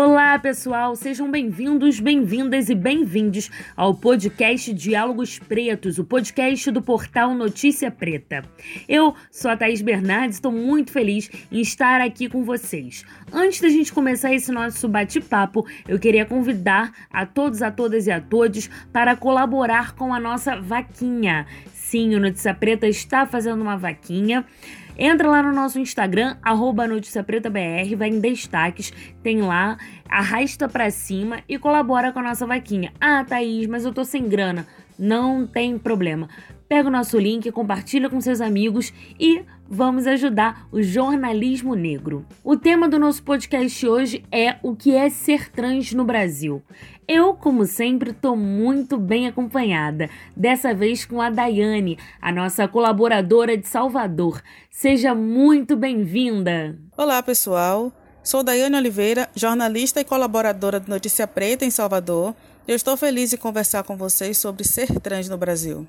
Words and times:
Olá, 0.00 0.38
pessoal, 0.38 0.94
sejam 0.94 1.28
bem-vindos, 1.28 1.98
bem-vindas 1.98 2.70
e 2.70 2.74
bem-vindes 2.76 3.50
ao 3.76 3.92
podcast 3.92 4.72
Diálogos 4.72 5.40
Pretos, 5.40 5.98
o 5.98 6.04
podcast 6.04 6.70
do 6.70 6.80
portal 6.80 7.34
Notícia 7.34 7.90
Preta. 7.90 8.44
Eu 8.88 9.16
sou 9.28 9.50
a 9.50 9.56
Thaís 9.56 9.82
Bernardes, 9.82 10.36
estou 10.36 10.52
muito 10.52 10.92
feliz 10.92 11.28
em 11.50 11.60
estar 11.60 12.00
aqui 12.00 12.28
com 12.28 12.44
vocês. 12.44 13.04
Antes 13.32 13.60
da 13.60 13.68
gente 13.68 13.92
começar 13.92 14.32
esse 14.32 14.52
nosso 14.52 14.88
bate-papo, 14.88 15.66
eu 15.88 15.98
queria 15.98 16.24
convidar 16.24 16.92
a 17.10 17.26
todos, 17.26 17.60
a 17.60 17.72
todas 17.72 18.06
e 18.06 18.12
a 18.12 18.20
todos 18.20 18.70
para 18.92 19.16
colaborar 19.16 19.96
com 19.96 20.14
a 20.14 20.20
nossa 20.20 20.60
vaquinha. 20.60 21.44
Sim, 21.74 22.14
o 22.14 22.20
Notícia 22.20 22.54
Preta 22.54 22.86
está 22.86 23.26
fazendo 23.26 23.62
uma 23.62 23.76
vaquinha. 23.76 24.44
Entra 24.98 25.28
lá 25.28 25.40
no 25.40 25.52
nosso 25.52 25.78
Instagram, 25.78 26.36
arroba 26.42 26.88
Notícia 26.88 27.22
Preta 27.22 27.48
BR, 27.48 27.94
vai 27.96 28.08
em 28.08 28.18
destaques, 28.18 28.92
tem 29.22 29.40
lá, 29.40 29.78
arrasta 30.08 30.68
pra 30.68 30.90
cima 30.90 31.38
e 31.48 31.56
colabora 31.56 32.12
com 32.12 32.18
a 32.18 32.22
nossa 32.24 32.44
vaquinha. 32.44 32.92
Ah, 33.00 33.24
Thaís, 33.24 33.68
mas 33.68 33.84
eu 33.84 33.94
tô 33.94 34.04
sem 34.04 34.28
grana. 34.28 34.66
Não 34.98 35.46
tem 35.46 35.78
problema. 35.78 36.28
Pega 36.68 36.88
o 36.88 36.92
nosso 36.92 37.16
link, 37.16 37.50
compartilha 37.52 38.10
com 38.10 38.20
seus 38.20 38.40
amigos 38.40 38.92
e 39.20 39.42
vamos 39.70 40.06
ajudar 40.06 40.66
o 40.72 40.82
jornalismo 40.82 41.76
negro. 41.76 42.26
O 42.42 42.56
tema 42.56 42.88
do 42.88 42.98
nosso 42.98 43.22
podcast 43.22 43.86
hoje 43.86 44.24
é 44.32 44.56
o 44.62 44.74
que 44.74 44.96
é 44.96 45.08
ser 45.08 45.48
trans 45.50 45.92
no 45.92 46.04
Brasil. 46.04 46.60
Eu, 47.10 47.32
como 47.32 47.64
sempre, 47.64 48.10
estou 48.10 48.36
muito 48.36 48.98
bem 48.98 49.26
acompanhada, 49.26 50.10
dessa 50.36 50.74
vez 50.74 51.06
com 51.06 51.22
a 51.22 51.30
Daiane, 51.30 51.98
a 52.20 52.30
nossa 52.30 52.68
colaboradora 52.68 53.56
de 53.56 53.66
Salvador. 53.66 54.42
Seja 54.70 55.14
muito 55.14 55.74
bem-vinda! 55.74 56.78
Olá, 56.94 57.22
pessoal. 57.22 57.90
Sou 58.22 58.42
Daiane 58.42 58.76
Oliveira, 58.76 59.26
jornalista 59.34 60.02
e 60.02 60.04
colaboradora 60.04 60.78
do 60.78 60.90
Notícia 60.90 61.26
Preta 61.26 61.64
em 61.64 61.70
Salvador. 61.70 62.34
Eu 62.66 62.76
estou 62.76 62.94
feliz 62.94 63.30
de 63.30 63.38
conversar 63.38 63.84
com 63.84 63.96
vocês 63.96 64.36
sobre 64.36 64.62
ser 64.62 65.00
trans 65.00 65.30
no 65.30 65.38
Brasil. 65.38 65.86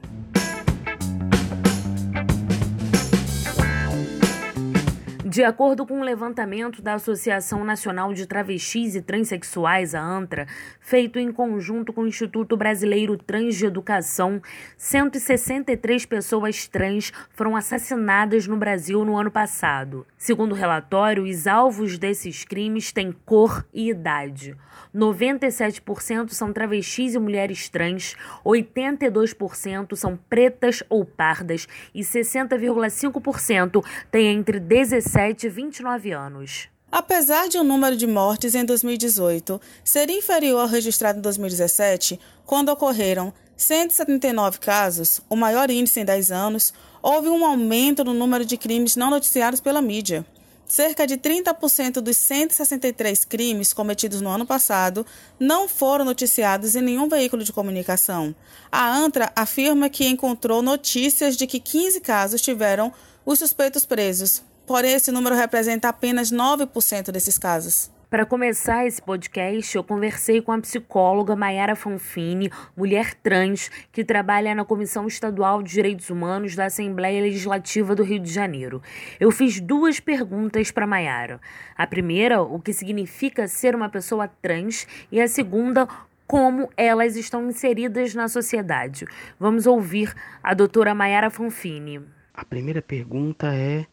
De 5.40 5.46
acordo 5.46 5.86
com 5.86 6.00
um 6.00 6.04
levantamento 6.04 6.82
da 6.82 6.96
Associação 6.96 7.64
Nacional 7.64 8.14
de 8.14 8.26
Travestis 8.26 8.94
e 8.94 9.02
Transsexuais, 9.02 9.96
a 9.96 10.02
ANTRA, 10.02 10.46
feito 10.82 11.18
em 11.18 11.32
conjunto 11.32 11.94
com 11.94 12.02
o 12.02 12.08
Instituto 12.08 12.58
Brasileiro 12.58 13.16
Trans 13.16 13.56
de 13.56 13.66
Educação, 13.66 14.42
163 14.76 16.06
pessoas 16.06 16.68
trans 16.68 17.14
foram 17.30 17.56
assassinadas 17.56 18.48
no 18.48 18.58
Brasil 18.58 19.06
no 19.06 19.16
ano 19.16 19.32
passado. 19.32 20.06
Segundo 20.18 20.52
o 20.52 20.56
relatório, 20.56 21.24
os 21.24 21.48
alvos 21.48 21.98
desses 21.98 22.44
crimes 22.44 22.92
têm 22.92 23.16
cor 23.26 23.66
e 23.74 23.90
idade. 23.90 24.58
97% 24.94 26.32
são 26.32 26.52
travestis 26.52 27.16
e 27.16 27.20
mulheres 27.20 27.70
trans, 27.70 28.14
82% 28.44 29.96
são 29.96 30.20
pretas 30.30 30.84
ou 30.90 31.06
pardas 31.06 31.66
e 31.96 32.02
60,5% 32.02 33.86
têm 34.12 34.28
entre 34.36 34.60
17 34.60 35.29
e 35.30 35.50
29 35.50 36.12
anos. 36.12 36.68
Apesar 36.92 37.48
de 37.48 37.58
o 37.58 37.64
número 37.64 37.96
de 37.96 38.08
mortes 38.08 38.56
em 38.56 38.66
2018 38.66 39.62
ser 39.84 40.10
inferior 40.10 40.62
ao 40.62 40.68
registrado 40.68 41.20
em 41.20 41.22
2017, 41.22 42.20
quando 42.46 42.70
ocorreram 42.70 43.32
179 43.56 44.58
casos, 44.60 45.22
o 45.30 45.36
maior 45.36 45.70
índice 45.70 46.00
em 46.00 46.06
10 46.06 46.32
anos, 46.32 46.74
houve 47.02 47.28
um 47.28 47.46
aumento 47.46 48.04
no 48.04 48.14
número 48.14 48.46
de 48.46 48.58
crimes 48.58 48.96
não 48.96 49.10
noticiados 49.10 49.60
pela 49.60 49.82
mídia. 49.82 50.26
Cerca 50.66 51.06
de 51.06 51.18
30% 51.18 52.00
dos 52.00 52.16
163 52.18 53.26
crimes 53.26 53.74
cometidos 53.74 54.22
no 54.22 54.30
ano 54.30 54.46
passado 54.46 55.06
não 55.40 55.68
foram 55.68 56.06
noticiados 56.06 56.76
em 56.76 56.82
nenhum 56.82 57.10
veículo 57.10 57.44
de 57.44 57.52
comunicação. 57.52 58.36
A 58.72 58.96
ANTRA 58.96 59.32
afirma 59.36 59.90
que 59.90 60.08
encontrou 60.08 60.62
notícias 60.62 61.36
de 61.36 61.48
que 61.48 61.60
15 61.60 62.02
casos 62.02 62.42
tiveram 62.42 62.94
os 63.26 63.40
suspeitos 63.40 63.86
presos, 63.86 64.44
porém 64.70 64.94
esse 64.94 65.12
número 65.12 65.34
representa 65.34 65.90
apenas 65.90 66.32
9% 66.32 67.12
desses 67.12 67.40
casos. 67.40 67.90
Para 68.08 68.24
começar 68.24 68.86
esse 68.86 69.02
podcast, 69.02 69.76
eu 69.76 69.84
conversei 69.84 70.44
com 70.44 70.52
a 70.52 70.60
psicóloga 70.60 71.36
Mayara 71.36 71.76
Fanfini, 71.76 72.52
mulher 72.78 73.16
trans, 73.16 73.72
que 73.92 74.06
trabalha 74.06 74.54
na 74.54 74.64
Comissão 74.64 75.08
Estadual 75.08 75.64
de 75.64 75.72
Direitos 75.72 76.12
Humanos 76.12 76.56
da 76.56 76.66
Assembleia 76.66 77.20
Legislativa 77.20 77.96
do 77.96 78.04
Rio 78.04 78.20
de 78.20 78.32
Janeiro. 78.32 78.80
Eu 79.20 79.32
fiz 79.32 79.60
duas 79.60 80.00
perguntas 80.00 80.70
para 80.70 80.86
Mayara. 80.86 81.42
A 81.76 81.88
primeira, 81.88 82.40
o 82.40 82.60
que 82.60 82.72
significa 82.72 83.48
ser 83.48 83.74
uma 83.74 83.90
pessoa 83.90 84.28
trans, 84.28 84.86
e 85.12 85.20
a 85.20 85.28
segunda, 85.28 85.88
como 86.28 86.70
elas 86.78 87.16
estão 87.16 87.50
inseridas 87.50 88.14
na 88.14 88.28
sociedade. 88.28 89.08
Vamos 89.40 89.66
ouvir 89.66 90.14
a 90.44 90.54
doutora 90.54 90.94
Mayara 90.94 91.32
Fanfini. 91.32 92.02
A 92.36 92.46
primeira 92.46 92.84
pergunta 92.84 93.52
é: 93.52 93.88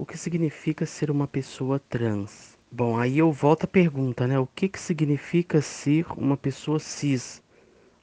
o 0.00 0.06
que 0.06 0.16
significa 0.16 0.86
ser 0.86 1.10
uma 1.10 1.28
pessoa 1.28 1.78
trans? 1.78 2.56
Bom, 2.72 2.96
aí 2.96 3.18
eu 3.18 3.30
volto 3.30 3.64
à 3.64 3.66
pergunta, 3.66 4.26
né? 4.26 4.38
O 4.38 4.46
que, 4.46 4.66
que 4.66 4.80
significa 4.80 5.60
ser 5.60 6.06
uma 6.16 6.38
pessoa 6.38 6.78
cis? 6.78 7.42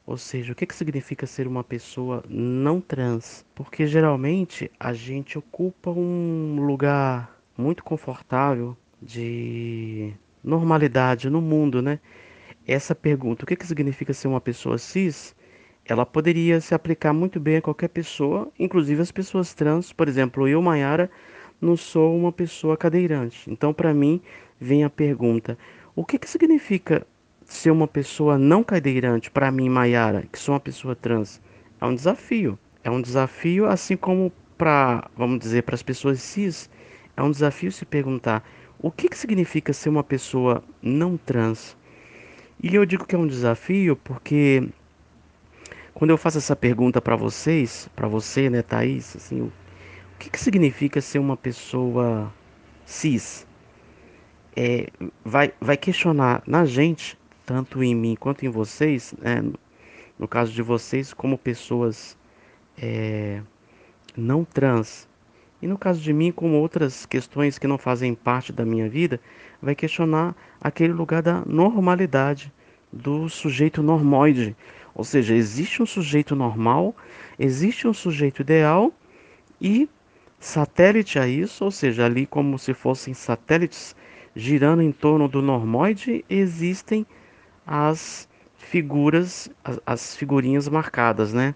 Ou 0.06 0.16
seja, 0.16 0.54
o 0.54 0.56
que, 0.56 0.68
que 0.68 0.76
significa 0.76 1.26
ser 1.26 1.48
uma 1.48 1.64
pessoa 1.64 2.24
não 2.30 2.80
trans? 2.80 3.44
Porque 3.56 3.88
geralmente 3.88 4.70
a 4.80 4.94
gente 4.94 5.40
ocupa 5.40 5.90
um 5.90 6.64
lugar 6.68 7.36
muito 7.58 7.84
confortável 7.84 8.78
de 9.02 10.14
normalidade 10.44 11.32
no 11.32 11.42
mundo, 11.42 11.82
né? 11.82 12.00
Essa 12.68 12.94
pergunta, 12.94 13.44
o 13.44 13.48
que, 13.48 13.56
que 13.56 13.66
significa 13.66 14.14
ser 14.14 14.28
uma 14.28 14.40
pessoa 14.40 14.78
cis? 14.78 15.36
Ela 15.84 16.06
poderia 16.06 16.62
se 16.62 16.76
aplicar 16.76 17.12
muito 17.12 17.40
bem 17.40 17.58
a 17.58 17.62
qualquer 17.62 17.88
pessoa, 17.88 18.52
inclusive 18.60 19.02
as 19.02 19.12
pessoas 19.12 19.56
trans. 19.56 19.92
Por 19.92 20.08
exemplo, 20.08 20.48
eu, 20.48 20.62
Mayara, 20.62 21.10
não 21.60 21.76
sou 21.76 22.18
uma 22.18 22.32
pessoa 22.32 22.78
cadeirante. 22.78 23.50
Então, 23.50 23.74
para 23.74 23.94
mim, 23.94 24.22
vem 24.60 24.84
a 24.84 24.90
pergunta: 24.90 25.58
o 25.96 26.06
que, 26.06 26.18
que 26.20 26.30
significa 26.30 27.06
ser 27.46 27.72
uma 27.72 27.88
pessoa 27.88 28.38
não 28.38 28.64
cadeirante 28.64 29.32
para 29.32 29.52
mim, 29.52 29.70
Maiara, 29.70 30.26
que 30.32 30.40
sou 30.40 30.54
uma 30.54 30.60
pessoa 30.60 30.96
trans? 30.96 31.42
É 31.80 31.86
um 31.86 31.96
desafio. 31.96 32.58
É 32.84 32.90
um 32.90 33.02
desafio, 33.02 33.66
assim 33.66 33.98
como 33.98 34.32
para, 34.58 35.10
vamos 35.16 35.40
dizer, 35.40 35.64
para 35.64 35.76
as 35.76 35.84
pessoas 35.84 36.22
cis, 36.22 36.70
é 37.16 37.22
um 37.22 37.32
desafio 37.32 37.72
se 37.72 37.86
perguntar 37.86 38.48
o 38.80 38.92
que, 38.92 39.10
que 39.10 39.18
significa 39.18 39.74
ser 39.74 39.90
uma 39.90 40.04
pessoa 40.04 40.64
não 40.82 41.18
trans. 41.18 41.76
E 42.62 42.74
eu 42.74 42.86
digo 42.86 43.06
que 43.06 43.16
é 43.16 43.18
um 43.18 43.28
desafio 43.28 43.96
porque 43.96 44.68
quando 45.94 46.12
eu 46.12 46.18
faço 46.18 46.38
essa 46.38 46.56
pergunta 46.56 47.02
para 47.02 47.16
vocês, 47.16 47.90
para 47.96 48.08
você, 48.08 48.50
né, 48.50 48.62
Thaís, 48.62 49.16
assim, 49.16 49.52
o 50.18 50.20
que, 50.20 50.30
que 50.30 50.40
significa 50.40 51.00
ser 51.00 51.20
uma 51.20 51.38
pessoa 51.38 52.34
cis? 52.86 53.48
é, 54.58 54.88
vai, 55.24 55.54
vai 55.62 55.78
questionar 55.78 56.42
na 56.48 56.66
gente, 56.66 57.16
tanto 57.46 57.84
em 57.84 57.94
mim 57.94 58.18
quanto 58.20 58.44
em 58.44 58.50
vocês, 58.50 59.14
né, 59.20 59.44
no 60.18 60.28
caso 60.28 60.52
de 60.52 60.64
vocês, 60.64 61.14
como 61.14 61.38
pessoas 61.38 62.18
é, 62.76 63.40
não 64.18 64.44
trans, 64.44 65.08
e 65.62 65.68
no 65.68 65.78
caso 65.78 66.02
de 66.02 66.12
mim, 66.12 66.32
como 66.32 66.58
outras 66.58 67.06
questões 67.06 67.60
que 67.60 67.68
não 67.68 67.78
fazem 67.78 68.16
parte 68.16 68.52
da 68.52 68.66
minha 68.66 68.90
vida, 68.90 69.22
vai 69.62 69.76
questionar 69.76 70.36
aquele 70.60 70.94
lugar 70.94 71.22
da 71.22 71.44
normalidade, 71.46 72.52
do 72.92 73.30
sujeito 73.30 73.84
normoide. 73.84 74.56
Ou 74.96 75.04
seja, 75.04 75.36
existe 75.36 75.84
um 75.84 75.86
sujeito 75.86 76.36
normal, 76.36 76.96
existe 77.38 77.88
um 77.88 77.94
sujeito 77.94 78.42
ideal 78.42 78.92
e 79.62 79.88
satélite 80.40 81.20
a 81.20 81.28
isso, 81.28 81.66
ou 81.66 81.72
seja, 81.72 82.06
ali 82.06 82.26
como 82.26 82.58
se 82.60 82.74
fossem 82.74 83.14
satélites 83.14 83.96
girando 84.36 84.82
em 84.82 84.92
torno 84.92 85.28
do 85.28 85.42
normoide, 85.42 86.24
existem 86.30 87.06
as 87.66 88.30
figuras, 88.56 89.50
as, 89.64 89.80
as 89.86 90.16
figurinhas 90.16 90.68
marcadas, 90.70 91.34
né? 91.34 91.56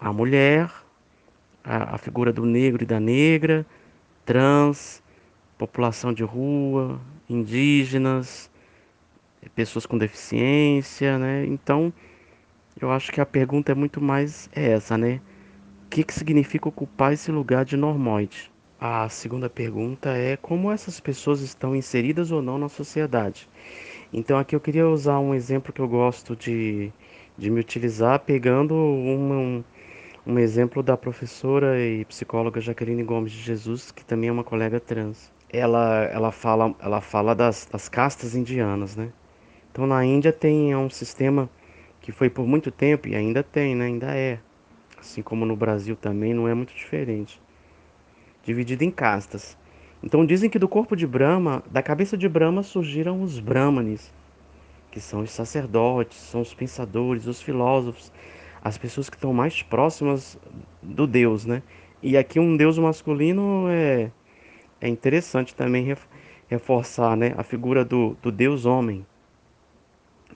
A 0.00 0.12
mulher, 0.12 0.70
a, 1.62 1.94
a 1.94 1.98
figura 1.98 2.32
do 2.32 2.44
negro 2.44 2.82
e 2.82 2.86
da 2.86 2.98
negra, 2.98 3.64
trans, 4.24 5.02
população 5.56 6.12
de 6.12 6.24
rua, 6.24 7.00
indígenas, 7.28 8.50
pessoas 9.54 9.86
com 9.86 9.96
deficiência, 9.96 11.18
né? 11.18 11.46
Então, 11.46 11.92
eu 12.80 12.90
acho 12.90 13.12
que 13.12 13.20
a 13.20 13.26
pergunta 13.26 13.72
é 13.72 13.74
muito 13.74 14.00
mais 14.00 14.50
essa, 14.52 14.98
né? 14.98 15.20
O 15.84 15.90
que, 15.94 16.02
que 16.02 16.12
significa 16.14 16.68
ocupar 16.68 17.12
esse 17.12 17.30
lugar 17.30 17.64
de 17.64 17.76
normoide? 17.76 18.50
A 18.80 19.08
segunda 19.08 19.48
pergunta 19.48 20.10
é 20.10 20.36
como 20.36 20.72
essas 20.72 20.98
pessoas 20.98 21.40
estão 21.40 21.76
inseridas 21.76 22.32
ou 22.32 22.42
não 22.42 22.58
na 22.58 22.68
sociedade. 22.68 23.48
Então 24.12 24.38
aqui 24.38 24.56
eu 24.56 24.60
queria 24.60 24.88
usar 24.88 25.18
um 25.20 25.34
exemplo 25.34 25.72
que 25.72 25.80
eu 25.80 25.88
gosto 25.88 26.34
de, 26.34 26.92
de 27.38 27.50
me 27.50 27.60
utilizar, 27.60 28.18
pegando 28.20 28.74
um, 28.74 29.62
um 30.26 30.38
exemplo 30.38 30.82
da 30.82 30.96
professora 30.96 31.78
e 31.80 32.04
psicóloga 32.06 32.60
Jaqueline 32.60 33.02
Gomes 33.04 33.32
de 33.32 33.40
Jesus, 33.40 33.92
que 33.92 34.04
também 34.04 34.28
é 34.28 34.32
uma 34.32 34.44
colega 34.44 34.80
trans. 34.80 35.32
ela, 35.50 36.04
ela 36.06 36.32
fala, 36.32 36.74
ela 36.80 37.00
fala 37.00 37.34
das, 37.34 37.66
das 37.70 37.88
castas 37.88 38.34
indianas, 38.34 38.96
né? 38.96 39.12
Então 39.70 39.86
na 39.86 40.04
Índia 40.04 40.32
tem 40.32 40.74
um 40.74 40.90
sistema 40.90 41.48
que 42.00 42.12
foi 42.12 42.28
por 42.30 42.46
muito 42.46 42.70
tempo 42.70 43.08
e 43.08 43.14
ainda 43.14 43.42
tem, 43.42 43.74
né? 43.76 43.86
Ainda 43.86 44.14
é. 44.16 44.40
Assim 45.04 45.20
como 45.20 45.44
no 45.44 45.54
Brasil 45.54 45.94
também 45.94 46.32
não 46.32 46.48
é 46.48 46.54
muito 46.54 46.74
diferente. 46.74 47.38
Dividido 48.42 48.84
em 48.84 48.90
castas. 48.90 49.54
Então 50.02 50.24
dizem 50.24 50.48
que 50.48 50.58
do 50.58 50.66
corpo 50.66 50.96
de 50.96 51.06
Brahma, 51.06 51.62
da 51.70 51.82
cabeça 51.82 52.16
de 52.16 52.26
Brahma 52.26 52.62
surgiram 52.62 53.20
os 53.20 53.38
Brahmanes, 53.38 54.10
que 54.90 54.98
são 55.00 55.20
os 55.20 55.30
sacerdotes, 55.30 56.16
são 56.16 56.40
os 56.40 56.54
pensadores, 56.54 57.26
os 57.26 57.42
filósofos, 57.42 58.10
as 58.62 58.78
pessoas 58.78 59.10
que 59.10 59.16
estão 59.16 59.34
mais 59.34 59.62
próximas 59.62 60.38
do 60.82 61.06
Deus, 61.06 61.44
né? 61.44 61.62
E 62.02 62.16
aqui 62.16 62.40
um 62.40 62.56
Deus 62.56 62.78
masculino 62.78 63.66
é, 63.68 64.10
é 64.80 64.88
interessante 64.88 65.54
também 65.54 65.94
reforçar 66.48 67.14
né, 67.14 67.34
a 67.36 67.42
figura 67.42 67.84
do, 67.84 68.16
do 68.22 68.32
Deus 68.32 68.64
homem 68.64 69.04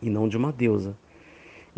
e 0.02 0.10
não 0.10 0.28
de 0.28 0.36
uma 0.36 0.52
deusa. 0.52 0.94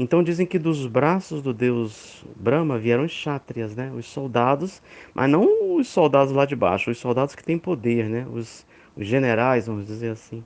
Então 0.03 0.23
dizem 0.23 0.47
que 0.47 0.59
dos 0.59 0.87
braços 0.87 1.43
do 1.43 1.53
deus 1.53 2.25
Brahma 2.35 2.79
vieram 2.79 3.05
os 3.05 3.13
chátrias, 3.13 3.77
né? 3.77 3.93
Os 3.95 4.07
soldados, 4.07 4.81
mas 5.13 5.31
não 5.31 5.77
os 5.77 5.89
soldados 5.89 6.33
lá 6.33 6.47
de 6.47 6.57
baixo, 6.57 6.91
os 6.91 6.97
soldados 6.97 7.35
que 7.35 7.45
têm 7.45 7.59
poder, 7.59 8.09
né? 8.09 8.27
Os, 8.33 8.67
os 8.97 9.07
generais, 9.07 9.67
vamos 9.67 9.85
dizer 9.85 10.13
assim. 10.13 10.43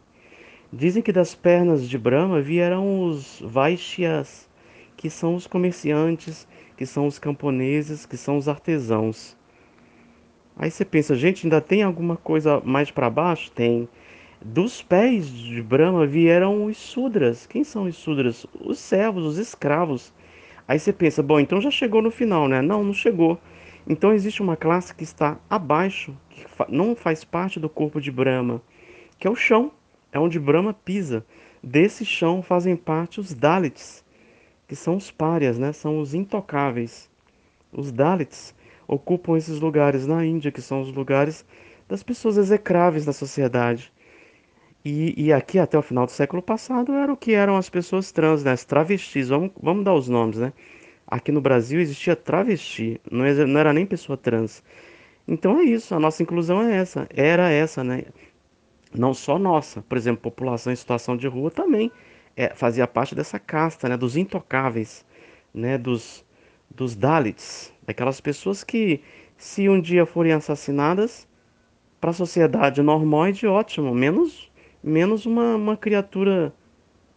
Dizem 0.73 1.01
que 1.01 1.13
das 1.13 1.37
pernas 1.37 1.89
de 1.89 1.97
Brahma 1.97 2.41
vieram 2.41 3.05
os 3.05 3.41
Vaishyas, 3.47 4.51
que 4.97 5.09
são 5.09 5.37
os 5.37 5.47
comerciantes, 5.47 6.49
que 6.77 6.85
são 6.85 7.07
os 7.07 7.21
camponeses, 7.21 8.05
que 8.05 8.17
são 8.17 8.37
os 8.37 8.49
artesãos. 8.49 9.37
Aí 10.57 10.69
você 10.69 10.85
pensa, 10.85 11.15
gente, 11.15 11.47
ainda 11.47 11.61
tem 11.61 11.85
alguma 11.85 12.17
coisa 12.17 12.61
mais 12.65 12.91
para 12.91 13.09
baixo? 13.09 13.53
Tem. 13.53 13.89
Dos 14.47 14.83
pés 14.83 15.27
de 15.27 15.63
Brahma 15.63 16.07
vieram 16.07 16.67
os 16.67 16.77
Sudras. 16.77 17.47
Quem 17.47 17.65
são 17.65 17.85
os 17.85 17.97
Sudras? 17.97 18.47
Os 18.61 18.79
servos, 18.79 19.25
os 19.25 19.39
escravos. 19.39 20.13
Aí 20.69 20.79
você 20.79 20.93
pensa, 20.93 21.23
bom, 21.23 21.41
então 21.41 21.63
já 21.63 21.71
chegou 21.71 22.03
no 22.03 22.11
final, 22.11 22.47
né? 22.47 22.61
Não, 22.61 22.85
não 22.85 22.93
chegou. 22.93 23.41
Então 23.89 24.13
existe 24.13 24.43
uma 24.43 24.55
classe 24.55 24.95
que 24.95 25.03
está 25.03 25.39
abaixo, 25.49 26.15
que 26.29 26.45
não 26.69 26.95
faz 26.95 27.25
parte 27.25 27.59
do 27.59 27.71
corpo 27.71 28.03
de 28.03 28.13
Brahma, 28.13 28.61
que 29.19 29.27
é 29.27 29.31
o 29.31 29.35
chão, 29.35 29.73
é 30.13 30.21
onde 30.21 30.39
Brahma 30.39 30.75
pisa. 30.75 31.25
Desse 31.63 32.05
chão 32.05 32.43
fazem 32.43 32.77
parte 32.77 33.21
os 33.21 33.33
Dalits, 33.33 34.05
que 34.69 34.77
são 34.77 34.99
os 34.99 35.11
párias, 35.11 35.59
né? 35.59 35.73
São 35.73 35.99
os 36.01 36.13
intocáveis. 36.13 37.11
Os 37.73 37.91
Dalits 37.91 38.55
ocupam 38.87 39.39
esses 39.39 39.59
lugares 39.59 40.07
na 40.07 40.23
Índia, 40.23 40.53
que 40.53 40.61
são 40.61 40.83
os 40.83 40.93
lugares 40.93 41.47
das 41.89 42.03
pessoas 42.03 42.37
execráveis 42.37 43.07
da 43.07 43.13
sociedade. 43.15 43.91
E, 44.85 45.15
e, 45.17 45.33
aqui 45.33 45.59
até 45.59 45.79
o 45.79 45.83
final 45.83 46.05
do 46.05 46.13
século 46.13 46.43
passado 46.43 46.93
era 46.93 47.11
o 47.11 47.17
que 47.17 47.33
eram 47.33 47.57
as 47.57 47.71
pessoas 47.71 48.13
trans, 48.13 48.45
né? 48.45 48.53
As 48.53 48.65
travestis, 48.67 49.29
vamos, 49.31 49.51
vamos 49.61 49.83
dar 49.83 49.95
os 49.95 50.09
nomes, 50.09 50.37
né? 50.39 50.53
Aqui 51.07 51.33
no 51.33 51.41
Brasil 51.41 51.81
existia 51.81 52.15
travesti, 52.15 53.01
não, 53.11 53.25
não 53.47 53.61
era 53.61 53.73
nem 53.73 53.87
pessoa 53.87 54.17
trans. 54.19 54.63
Então 55.27 55.59
é 55.59 55.65
isso, 55.65 55.95
a 55.95 56.01
nossa 56.01 56.23
inclusão 56.23 56.63
é 56.63 56.77
essa, 56.77 57.09
era 57.11 57.51
essa, 57.51 57.83
né? 57.83 58.05
Não 58.95 59.15
só 59.15 59.39
nossa, 59.39 59.83
por 59.83 59.97
exemplo, 59.97 60.23
população 60.23 60.73
em 60.73 60.77
situação 60.77 61.17
de 61.17 61.27
rua 61.29 61.51
também 61.51 61.91
é, 62.37 62.55
fazia 62.55 62.87
parte 62.87 63.15
dessa 63.15 63.39
casta, 63.39 63.89
né? 63.89 63.97
Dos 63.97 64.17
intocáveis, 64.19 65.05
né? 65.55 65.79
Dos, 65.79 66.25
dos 66.71 66.95
Dalits, 66.95 67.73
daquelas 67.87 68.21
pessoas 68.21 68.63
que, 68.63 69.01
se 69.39 69.67
um 69.69 69.81
dia 69.81 70.05
forem 70.05 70.33
assassinadas, 70.33 71.27
para 72.01 72.11
a 72.11 72.15
sociedade 72.15 72.83
normóide, 72.83 73.47
ótimo, 73.47 73.95
menos 73.95 74.53
menos 74.85 75.25
uma, 75.25 75.57
uma 75.57 75.77
criatura 75.77 76.53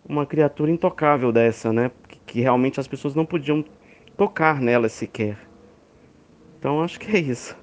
uma 0.08 0.26
criatura 0.26 0.72
intocável 0.72 1.34
dessa, 1.34 1.74
né? 1.74 1.92
Que, 2.08 2.20
que, 2.20 2.42
realmente 2.42 2.80
as 2.80 2.88
pessoas 2.88 3.14
não 3.14 3.26
podiam 3.26 3.64
tocar 4.16 4.62
nela 4.62 4.88
sequer. 4.88 5.38
Então 6.58 6.82
acho 6.82 6.98
que 6.98 7.14
é 7.14 7.20
isso. 7.20 7.58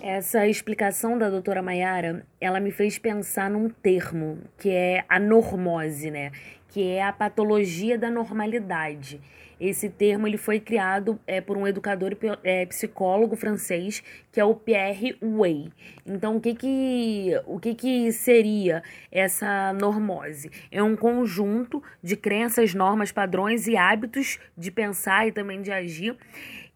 Essa 0.00 0.46
explicação 0.46 1.18
da 1.18 1.28
doutora 1.28 1.60
Maiara, 1.60 2.24
ela 2.40 2.60
me 2.60 2.70
fez 2.70 2.98
pensar 2.98 3.50
num 3.50 3.68
termo, 3.68 4.38
que 4.56 4.70
é 4.70 5.04
a 5.08 5.18
normose, 5.18 6.08
né? 6.10 6.30
Que 6.68 6.88
é 6.88 7.02
a 7.02 7.12
patologia 7.12 7.98
da 7.98 8.10
normalidade. 8.10 9.20
Esse 9.60 9.88
termo 9.88 10.26
ele 10.26 10.36
foi 10.36 10.60
criado 10.60 11.18
é, 11.26 11.40
por 11.40 11.56
um 11.56 11.66
educador 11.66 12.12
e 12.12 12.16
é, 12.44 12.66
psicólogo 12.66 13.36
francês 13.36 14.02
que 14.30 14.40
é 14.40 14.44
o 14.44 14.54
Pierre 14.54 15.16
Way. 15.20 15.72
Então, 16.06 16.36
o 16.36 16.40
que 16.40 16.54
que, 16.54 17.32
o 17.46 17.58
que 17.58 17.74
que 17.74 18.12
seria 18.12 18.82
essa 19.10 19.72
normose? 19.72 20.50
É 20.70 20.82
um 20.82 20.94
conjunto 20.94 21.82
de 22.02 22.16
crenças, 22.16 22.74
normas, 22.74 23.10
padrões 23.10 23.66
e 23.66 23.76
hábitos 23.76 24.38
de 24.56 24.70
pensar 24.70 25.26
e 25.26 25.32
também 25.32 25.60
de 25.60 25.72
agir 25.72 26.16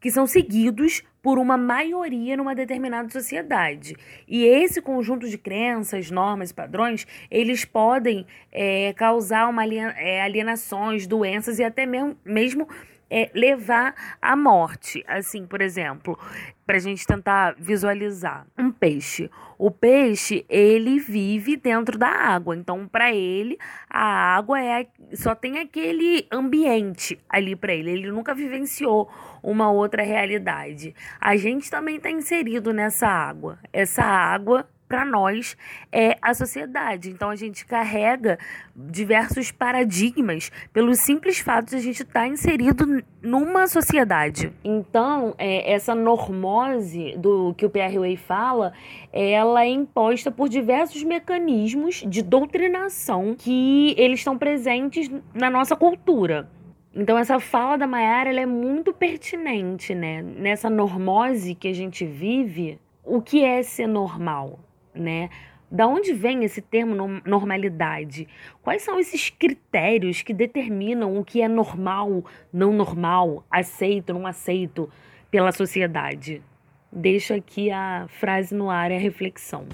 que 0.00 0.11
são 0.11 0.26
seguidos 0.26 1.05
por 1.23 1.39
uma 1.39 1.57
maioria 1.57 2.37
numa 2.37 2.55
determinada 2.55 3.09
sociedade. 3.09 3.97
E 4.27 4.45
esse 4.45 4.83
conjunto 4.83 5.29
de 5.29 5.39
crenças, 5.39 6.11
normas 6.11 6.51
e 6.51 6.55
padrões, 6.55 7.07
eles 7.31 7.65
podem 7.65 8.27
é, 8.51 8.93
causar 8.95 9.49
uma 9.49 9.65
é, 9.65 10.21
alienações, 10.21 11.07
doenças 11.07 11.59
e 11.61 11.65
até 11.65 11.87
mesmo, 11.87 12.17
mesmo 12.25 12.69
é, 13.12 13.31
levar 13.35 13.94
à 14.20 14.35
morte. 14.35 15.05
Assim, 15.06 15.47
por 15.47 15.61
exemplo, 15.61 16.19
para 16.67 16.76
a 16.79 16.81
gente 16.81 17.06
tentar 17.06 17.55
visualizar 17.59 18.47
um 18.59 18.73
peixe. 18.73 19.31
O 19.59 19.70
peixe 19.70 20.47
ele 20.49 20.99
vive 20.99 21.56
dentro 21.56 21.99
da 21.99 22.09
água, 22.09 22.56
então 22.56 22.88
para 22.88 23.12
ele 23.12 23.59
a 23.88 24.35
água 24.37 24.61
é 24.61 24.87
só 25.12 25.35
tem 25.35 25.59
aquele 25.59 26.26
ambiente 26.32 27.20
ali 27.29 27.55
para 27.55 27.75
ele. 27.75 27.91
Ele 27.91 28.11
nunca 28.11 28.35
vivenciou 28.35 29.11
uma 29.43 29.70
outra 29.70 30.03
realidade. 30.03 30.94
A 31.20 31.37
gente 31.37 31.70
também 31.70 31.97
está 31.97 32.11
inserido 32.11 32.73
nessa 32.73 33.06
água. 33.06 33.58
Essa 33.73 34.03
água 34.03 34.67
para 34.93 35.06
nós 35.06 35.56
é 35.91 36.19
a 36.21 36.35
sociedade. 36.35 37.09
Então 37.09 37.31
a 37.31 37.35
gente 37.35 37.65
carrega 37.65 38.39
diversos 38.77 39.50
paradigmas 39.50 40.53
pelo 40.71 40.94
simples 40.94 41.39
fato 41.39 41.71
de 41.71 41.77
a 41.77 41.81
gente 41.81 42.03
estar 42.03 42.21
tá 42.21 42.29
inserido 42.29 43.03
numa 43.23 43.67
sociedade. 43.67 44.53
Então, 44.62 45.35
é, 45.39 45.73
essa 45.73 45.94
normose 45.94 47.15
do 47.17 47.55
que 47.55 47.65
o 47.65 47.70
Pierre 47.70 47.99
Way 47.99 48.19
fala, 48.19 48.75
ela 49.11 49.65
é 49.65 49.69
imposta 49.70 50.31
por 50.31 50.51
diversos 50.51 51.03
mecanismos 51.03 52.05
de 52.06 52.20
doutrinação 52.20 53.34
que 53.34 53.94
eles 53.96 54.20
estão 54.20 54.37
presentes 54.37 55.11
na 55.32 55.49
nossa 55.49 55.75
cultura. 55.75 56.51
Então 56.94 57.17
essa 57.17 57.41
fala 57.41 57.79
da 57.79 57.87
Mayara 57.87 58.39
é 58.39 58.44
muito 58.44 58.93
pertinente, 58.93 59.94
né? 59.94 60.20
Nessa 60.20 60.69
normose 60.69 61.55
que 61.55 61.69
a 61.69 61.72
gente 61.72 62.05
vive, 62.05 62.79
o 63.05 63.20
que 63.20 63.43
é 63.44 63.63
ser 63.63 63.87
normal? 63.87 64.61
Né? 64.94 65.31
Da 65.70 65.87
onde 65.87 66.13
vem 66.13 66.44
esse 66.44 66.61
termo 66.61 67.22
normalidade? 67.25 68.29
Quais 68.63 68.82
são 68.82 69.01
esses 69.01 69.31
critérios 69.31 70.20
que 70.20 70.34
determinam 70.34 71.17
o 71.17 71.25
que 71.25 71.41
é 71.41 71.49
normal, 71.49 72.25
não 72.53 72.72
normal, 72.75 73.44
aceito, 73.51 74.13
não 74.13 74.27
aceito 74.27 74.91
pela 75.31 75.51
sociedade? 75.51 76.43
Deixo 76.93 77.32
aqui 77.32 77.70
a 77.70 78.06
frase 78.08 78.55
no 78.55 78.69
ar 78.69 78.91
e 78.91 78.96
a 78.96 78.99
reflexão. 78.99 79.67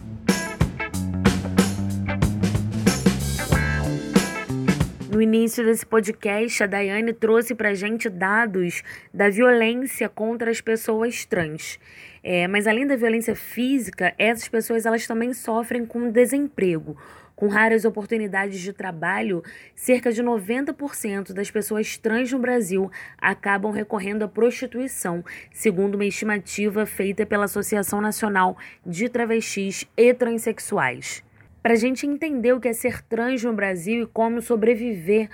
No 5.11 5.23
início 5.23 5.65
desse 5.65 5.85
podcast, 5.85 6.63
a 6.63 6.67
Daiane 6.69 7.13
trouxe 7.13 7.53
para 7.53 7.75
gente 7.75 8.09
dados 8.09 8.85
da 9.13 9.29
violência 9.29 10.09
contra 10.09 10.49
as 10.49 10.61
pessoas 10.61 11.25
trans. 11.25 11.77
É, 12.23 12.49
mas 12.49 12.67
além 12.67 12.87
da 12.87 12.97
violência 12.97 13.35
física, 13.35 14.15
essas 14.19 14.49
pessoas 14.49 14.87
elas 14.87 15.07
também 15.07 15.33
sofrem 15.33 15.85
com 15.87 16.11
desemprego. 16.11 16.97
Com 17.39 17.47
raras 17.47 17.85
oportunidades 17.85 18.59
de 18.59 18.73
trabalho, 18.73 19.45
cerca 19.73 20.11
de 20.11 20.25
90% 20.25 21.33
das 21.33 21.49
pessoas 21.49 21.97
trans 21.97 22.33
no 22.33 22.39
Brasil 22.41 22.91
acabam 23.17 23.71
recorrendo 23.71 24.25
à 24.25 24.29
prostituição, 24.29 25.25
segundo 25.53 25.95
uma 25.95 26.05
estimativa 26.05 26.85
feita 26.85 27.25
pela 27.25 27.45
Associação 27.45 28.01
Nacional 28.01 28.59
de 28.85 29.09
Travestis 29.09 29.87
e 29.97 30.13
Transsexuais. 30.13 31.23
Para 31.63 31.75
a 31.75 31.77
gente 31.77 32.07
entender 32.07 32.53
o 32.55 32.61
que 32.61 32.67
é 32.67 32.73
ser 32.73 33.03
trans 33.03 33.45
no 33.45 33.53
Brasil 33.53 34.03
e 34.03 34.07
como 34.07 34.43
sobreviver 34.43 35.29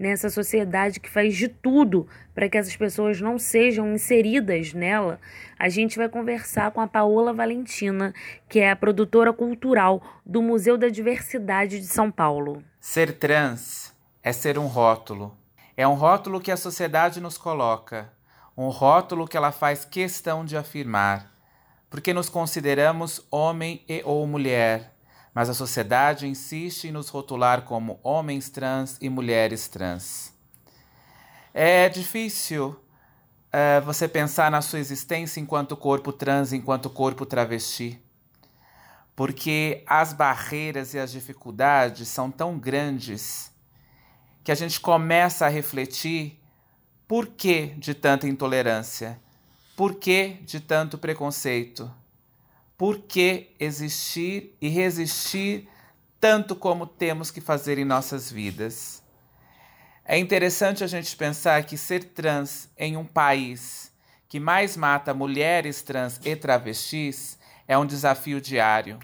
nessa 0.00 0.30
sociedade 0.30 0.98
que 0.98 1.10
faz 1.10 1.36
de 1.36 1.46
tudo 1.46 2.08
para 2.34 2.48
que 2.48 2.56
essas 2.56 2.74
pessoas 2.74 3.20
não 3.20 3.38
sejam 3.38 3.92
inseridas 3.92 4.72
nela, 4.72 5.20
a 5.58 5.68
gente 5.68 5.98
vai 5.98 6.08
conversar 6.08 6.70
com 6.70 6.80
a 6.80 6.88
Paola 6.88 7.34
Valentina, 7.34 8.14
que 8.48 8.60
é 8.60 8.70
a 8.70 8.76
produtora 8.76 9.30
cultural 9.30 10.02
do 10.24 10.40
Museu 10.40 10.78
da 10.78 10.88
Diversidade 10.88 11.78
de 11.78 11.86
São 11.86 12.10
Paulo. 12.10 12.64
Ser 12.80 13.12
trans 13.18 13.94
é 14.22 14.32
ser 14.32 14.58
um 14.58 14.66
rótulo. 14.66 15.36
É 15.76 15.86
um 15.86 15.94
rótulo 15.94 16.40
que 16.40 16.50
a 16.50 16.56
sociedade 16.56 17.20
nos 17.20 17.36
coloca. 17.36 18.10
um 18.56 18.68
rótulo 18.68 19.26
que 19.26 19.36
ela 19.36 19.52
faz 19.52 19.84
questão 19.86 20.44
de 20.44 20.56
afirmar, 20.56 21.32
porque 21.88 22.12
nos 22.12 22.28
consideramos 22.28 23.26
homem 23.30 23.82
e 23.88 24.02
ou 24.04 24.26
mulher, 24.26 24.89
mas 25.34 25.48
a 25.48 25.54
sociedade 25.54 26.26
insiste 26.26 26.88
em 26.88 26.92
nos 26.92 27.08
rotular 27.08 27.62
como 27.62 28.00
homens 28.02 28.48
trans 28.50 28.96
e 29.00 29.08
mulheres 29.08 29.68
trans. 29.68 30.32
É 31.52 31.88
difícil 31.88 32.68
uh, 32.68 33.84
você 33.84 34.08
pensar 34.08 34.50
na 34.50 34.62
sua 34.62 34.78
existência 34.78 35.40
enquanto 35.40 35.76
corpo 35.76 36.12
trans, 36.12 36.52
enquanto 36.52 36.90
corpo 36.90 37.26
travesti, 37.26 38.00
porque 39.14 39.84
as 39.86 40.12
barreiras 40.12 40.94
e 40.94 40.98
as 40.98 41.12
dificuldades 41.12 42.08
são 42.08 42.30
tão 42.30 42.58
grandes 42.58 43.52
que 44.42 44.52
a 44.52 44.54
gente 44.54 44.80
começa 44.80 45.46
a 45.46 45.48
refletir 45.48 46.40
por 47.06 47.26
que 47.26 47.74
de 47.76 47.92
tanta 47.92 48.28
intolerância? 48.28 49.20
Por 49.76 49.96
que 49.96 50.38
de 50.44 50.60
tanto 50.60 50.96
preconceito? 50.96 51.92
Por 52.80 53.00
que 53.00 53.50
existir 53.60 54.56
e 54.58 54.66
resistir 54.66 55.68
tanto 56.18 56.56
como 56.56 56.86
temos 56.86 57.30
que 57.30 57.38
fazer 57.38 57.76
em 57.76 57.84
nossas 57.84 58.32
vidas? 58.32 59.02
É 60.02 60.16
interessante 60.16 60.82
a 60.82 60.86
gente 60.86 61.14
pensar 61.14 61.62
que 61.64 61.76
ser 61.76 62.04
trans 62.04 62.70
em 62.78 62.96
um 62.96 63.04
país 63.04 63.92
que 64.30 64.40
mais 64.40 64.78
mata 64.78 65.12
mulheres 65.12 65.82
trans 65.82 66.18
e 66.24 66.34
travestis 66.34 67.38
é 67.68 67.76
um 67.76 67.84
desafio 67.84 68.40
diário. 68.40 68.98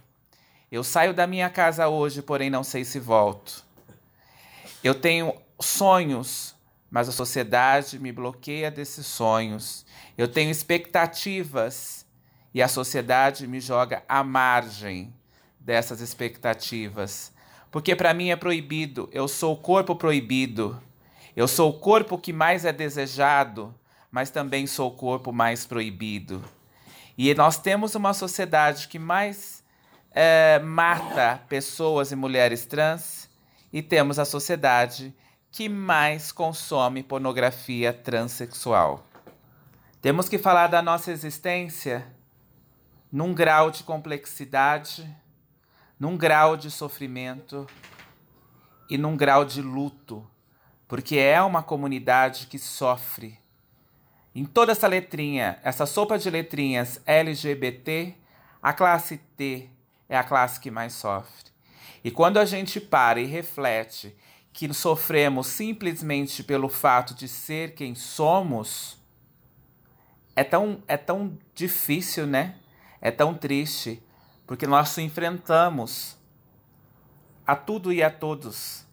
Eu 0.73 0.83
saio 0.83 1.12
da 1.12 1.26
minha 1.26 1.50
casa 1.50 1.87
hoje, 1.87 2.23
porém 2.23 2.49
não 2.49 2.64
sei 2.64 2.83
se 2.83 2.99
volto. 2.99 3.62
Eu 4.83 4.95
tenho 4.95 5.35
sonhos 5.61 6.56
mas 6.90 7.09
a 7.09 7.12
sociedade 7.12 7.99
me 7.99 8.12
bloqueia 8.12 8.71
desses 8.71 9.06
sonhos. 9.06 9.85
Eu 10.16 10.28
tenho 10.28 10.50
expectativas 10.50 11.96
e 12.57 12.63
a 12.63 12.69
sociedade 12.69 13.47
me 13.47 13.61
joga 13.61 14.03
à 14.09 14.25
margem 14.25 15.13
dessas 15.61 16.01
expectativas. 16.01 17.31
Porque 17.71 17.95
para 17.95 18.15
mim 18.15 18.31
é 18.31 18.37
proibido, 18.37 19.11
eu 19.13 19.29
sou 19.29 19.53
o 19.53 19.59
corpo 19.59 19.95
proibido. 19.95 20.83
Eu 21.37 21.47
sou 21.47 21.69
o 21.69 21.79
corpo 21.79 22.17
que 22.17 22.33
mais 22.33 22.65
é 22.65 22.73
desejado, 22.73 23.75
mas 24.11 24.31
também 24.31 24.67
sou 24.67 24.89
o 24.89 24.97
corpo 24.97 25.35
mais 25.35 25.67
proibido. 25.67 26.43
E 27.19 27.35
nós 27.35 27.59
temos 27.59 27.95
uma 27.95 28.15
sociedade 28.15 28.89
que 28.89 28.99
mais 28.99 29.63
é, 30.11 30.59
mata 30.59 31.39
pessoas 31.51 32.11
e 32.11 32.17
mulheres 32.17 32.65
trans, 32.65 33.29
e 33.71 33.83
temos 33.83 34.19
a 34.19 34.25
sociedade 34.25 35.15
que 35.53 35.69
mais 35.69 36.33
consome 36.33 37.03
pornografia 37.03 37.93
transexual. 37.93 39.07
Temos 40.01 40.27
que 40.27 40.39
falar 40.39 40.69
da 40.69 40.81
nossa 40.81 41.13
existência 41.13 42.15
num 43.11 43.33
grau 43.33 43.71
de 43.71 43.83
complexidade, 43.83 45.09
num 45.99 46.17
grau 46.17 46.57
de 46.57 46.71
sofrimento 46.71 47.67
e 48.91 48.99
num 48.99 49.17
grau 49.17 49.45
de 49.45 49.63
luto, 49.63 50.29
porque 50.87 51.17
é 51.17 51.41
uma 51.41 51.63
comunidade 51.63 52.47
que 52.47 52.59
sofre. 52.59 53.39
Em 54.35 54.45
toda 54.45 54.73
essa 54.73 54.87
letrinha, 54.87 55.59
essa 55.63 55.87
sopa 55.87 56.19
de 56.19 56.29
letrinhas 56.29 57.01
LGBT, 57.07 58.15
a 58.63 58.73
classe 58.73 59.17
T 59.37 59.71
é 60.09 60.17
a 60.17 60.25
classe 60.25 60.61
que 60.61 60.71
mais 60.71 60.93
sofre. 60.93 61.51
E 62.05 62.11
quando 62.11 62.39
a 62.39 62.45
gente 62.45 62.81
para 62.81 63.21
e 63.21 63.25
reflete 63.25 64.15
que 64.53 64.73
sofremos 64.73 65.49
simplesmente 65.49 66.43
pelo 66.43 66.69
fato 66.69 67.15
de 67.15 67.29
ser 67.29 67.75
quem 67.75 67.95
somos, 67.95 68.99
é 70.35 70.45
tão, 70.45 70.83
é 70.87 70.97
tão 70.97 71.37
difícil, 71.55 72.27
né? 72.27 72.57
É 73.00 73.11
tão 73.11 73.35
triste, 73.35 74.03
porque 74.47 74.67
nós 74.67 74.97
enfrentamos 74.99 76.17
a 77.47 77.55
tudo 77.55 77.93
e 77.93 78.03
a 78.03 78.11
todos 78.11 78.87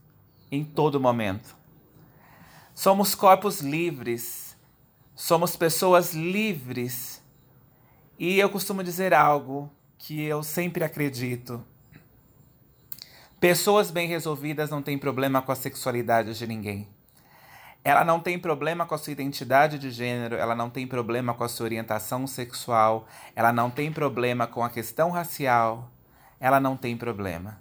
em 0.52 0.64
todo 0.64 1.00
momento. 1.00 1.56
Somos 2.74 3.16
corpos 3.16 3.62
livres, 3.62 4.58
somos 5.16 5.56
pessoas 5.56 6.14
livres. 6.14 7.24
E 8.18 8.40
eu 8.40 8.50
costumo 8.50 8.84
dizer 8.84 9.14
algo 9.14 9.72
que 9.98 10.22
eu 10.22 10.44
sempre 10.44 10.84
acredito 10.84 11.66
Pessoas 13.44 13.92
bem 13.92 14.08
resolvidas 14.08 14.70
não 14.70 14.82
têm 14.82 14.98
problema 14.98 15.42
com 15.42 15.52
a 15.52 15.56
sexualidade 15.56 16.34
de 16.34 16.48
ninguém. 16.48 16.88
Ela 17.84 18.06
não 18.06 18.20
tem 18.20 18.40
problema 18.40 18.86
com 18.86 18.96
a 18.96 18.98
sua 18.98 19.12
identidade 19.12 19.78
de 19.78 19.92
gênero, 19.92 20.36
ela 20.36 20.56
não 20.56 20.70
tem 20.70 20.88
problema 20.88 21.34
com 21.34 21.44
a 21.44 21.50
sua 21.50 21.66
orientação 21.66 22.26
sexual, 22.26 23.06
ela 23.36 23.52
não 23.52 23.70
tem 23.70 23.92
problema 23.92 24.48
com 24.48 24.64
a 24.64 24.70
questão 24.70 25.12
racial, 25.12 25.92
ela 26.40 26.62
não 26.62 26.78
tem 26.78 26.96
problema. 26.96 27.60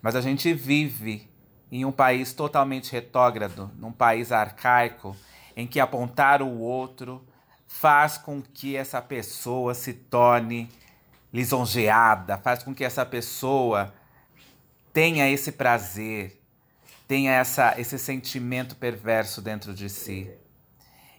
Mas 0.00 0.14
a 0.14 0.20
gente 0.20 0.54
vive 0.54 1.28
em 1.72 1.84
um 1.84 1.90
país 1.90 2.32
totalmente 2.32 2.92
retrógrado, 2.92 3.70
num 3.76 3.92
país 3.92 4.30
arcaico, 4.30 5.16
em 5.56 5.66
que 5.66 5.80
apontar 5.80 6.40
o 6.40 6.60
outro 6.60 7.26
faz 7.66 8.16
com 8.16 8.40
que 8.40 8.76
essa 8.76 9.02
pessoa 9.02 9.74
se 9.74 9.92
torne 9.92 10.70
lisonjeada, 11.32 12.38
faz 12.38 12.62
com 12.62 12.74
que 12.74 12.84
essa 12.84 13.04
pessoa 13.04 13.92
tenha 14.92 15.28
esse 15.28 15.52
prazer, 15.52 16.37
tenha 17.08 17.32
essa, 17.32 17.74
esse 17.80 17.98
sentimento 17.98 18.76
perverso 18.76 19.40
dentro 19.40 19.72
de 19.72 19.88
si. 19.88 20.30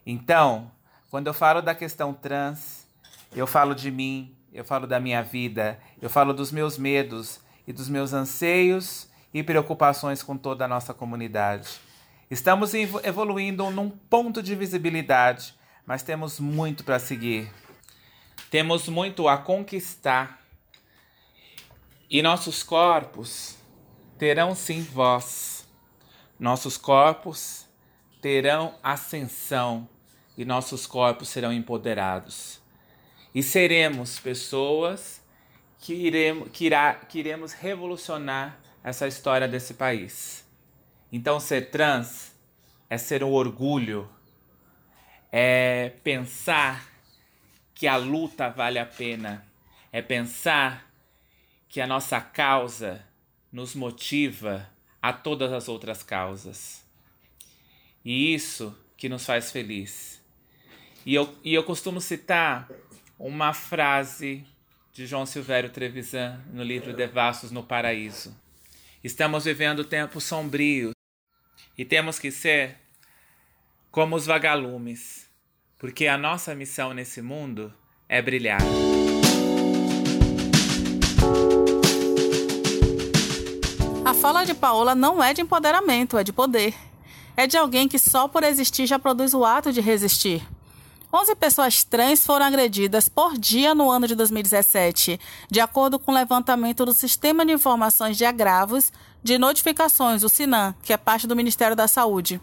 Então, 0.05 0.71
quando 1.09 1.25
eu 1.25 1.33
falo 1.33 1.61
da 1.61 1.73
questão 1.73 2.13
trans, 2.13 2.87
eu 3.35 3.47
falo 3.47 3.73
de 3.73 3.89
mim, 3.89 4.37
eu 4.53 4.63
falo 4.63 4.85
da 4.85 4.99
minha 4.99 5.23
vida, 5.23 5.79
eu 5.99 6.09
falo 6.09 6.31
dos 6.31 6.51
meus 6.51 6.77
medos 6.77 7.39
e 7.67 7.73
dos 7.73 7.89
meus 7.89 8.13
anseios 8.13 9.09
e 9.33 9.41
preocupações 9.41 10.21
com 10.21 10.37
toda 10.37 10.65
a 10.65 10.67
nossa 10.67 10.93
comunidade. 10.93 11.81
Estamos 12.29 12.73
evoluindo 12.75 13.71
num 13.71 13.89
ponto 13.89 14.43
de 14.43 14.55
visibilidade, 14.55 15.55
mas 15.87 16.03
temos 16.03 16.39
muito 16.39 16.83
para 16.83 16.99
seguir. 16.99 17.51
Temos 18.51 18.87
muito 18.87 19.27
a 19.27 19.37
conquistar. 19.37 20.39
E 22.07 22.21
nossos 22.21 22.61
corpos 22.61 23.57
terão 24.19 24.53
sim 24.53 24.83
voz. 24.83 25.58
Nossos 26.39 26.77
corpos 26.77 27.67
terão 28.21 28.73
ascensão 28.81 29.89
e 30.37 30.45
nossos 30.45 30.87
corpos 30.87 31.27
serão 31.27 31.51
empoderados. 31.51 32.61
E 33.35 33.43
seremos 33.43 34.19
pessoas 34.19 35.21
que 35.79 35.93
iremos, 35.93 36.49
que, 36.51 36.65
irá, 36.65 36.95
que 36.95 37.19
iremos 37.19 37.51
revolucionar 37.51 38.57
essa 38.81 39.05
história 39.05 39.47
desse 39.49 39.73
país. 39.73 40.47
Então, 41.11 41.39
ser 41.41 41.69
trans 41.71 42.33
é 42.89 42.97
ser 42.97 43.21
um 43.23 43.31
orgulho, 43.31 44.09
é 45.31 45.93
pensar 46.03 46.87
que 47.75 47.85
a 47.85 47.97
luta 47.97 48.49
vale 48.49 48.79
a 48.79 48.85
pena, 48.85 49.45
é 49.91 50.01
pensar 50.01 50.89
que 51.67 51.81
a 51.81 51.87
nossa 51.87 52.21
causa 52.21 53.05
nos 53.51 53.75
motiva 53.75 54.69
a 55.01 55.13
todas 55.13 55.51
as 55.51 55.67
outras 55.67 56.03
causas. 56.03 56.83
E 58.03 58.33
isso 58.33 58.75
que 58.97 59.09
nos 59.09 59.25
faz 59.25 59.51
feliz. 59.51 60.21
E 61.05 61.15
eu, 61.15 61.33
e 61.43 61.53
eu 61.53 61.63
costumo 61.63 62.01
citar 62.01 62.69
uma 63.17 63.53
frase 63.53 64.45
de 64.93 65.05
João 65.05 65.25
Silvério 65.25 65.69
Trevisan 65.69 66.41
no 66.51 66.63
livro 66.63 66.93
Devassos 66.93 67.51
no 67.51 67.63
Paraíso. 67.63 68.35
Estamos 69.03 69.45
vivendo 69.45 69.85
tempos 69.85 70.25
sombrios 70.25 70.93
e 71.77 71.85
temos 71.85 72.19
que 72.19 72.31
ser 72.31 72.77
como 73.91 74.15
os 74.15 74.25
vagalumes, 74.25 75.29
porque 75.77 76.07
a 76.07 76.17
nossa 76.17 76.53
missão 76.53 76.93
nesse 76.93 77.21
mundo 77.21 77.73
é 78.07 78.21
brilhar. 78.21 78.59
Fala 84.29 84.45
de 84.45 84.53
Paola 84.53 84.93
não 84.93 85.23
é 85.23 85.33
de 85.33 85.41
empoderamento, 85.41 86.15
é 86.15 86.23
de 86.23 86.31
poder. 86.31 86.75
É 87.35 87.47
de 87.47 87.57
alguém 87.57 87.87
que 87.87 87.97
só 87.97 88.27
por 88.27 88.43
existir 88.43 88.85
já 88.85 88.99
produz 88.99 89.33
o 89.33 89.43
ato 89.43 89.73
de 89.73 89.81
resistir. 89.81 90.47
11 91.11 91.35
pessoas 91.35 91.83
trans 91.83 92.23
foram 92.23 92.45
agredidas 92.45 93.09
por 93.09 93.35
dia 93.39 93.73
no 93.73 93.89
ano 93.89 94.07
de 94.07 94.13
2017, 94.13 95.19
de 95.49 95.59
acordo 95.59 95.97
com 95.97 96.11
o 96.11 96.13
levantamento 96.13 96.85
do 96.85 96.93
Sistema 96.93 97.43
de 97.43 97.53
Informações 97.53 98.17
de 98.17 98.23
Agravos 98.23 98.93
de 99.23 99.39
Notificações, 99.39 100.21
o 100.21 100.29
SINAM, 100.29 100.75
que 100.83 100.93
é 100.93 100.97
parte 100.97 101.25
do 101.25 101.35
Ministério 101.35 101.75
da 101.75 101.87
Saúde. 101.87 102.39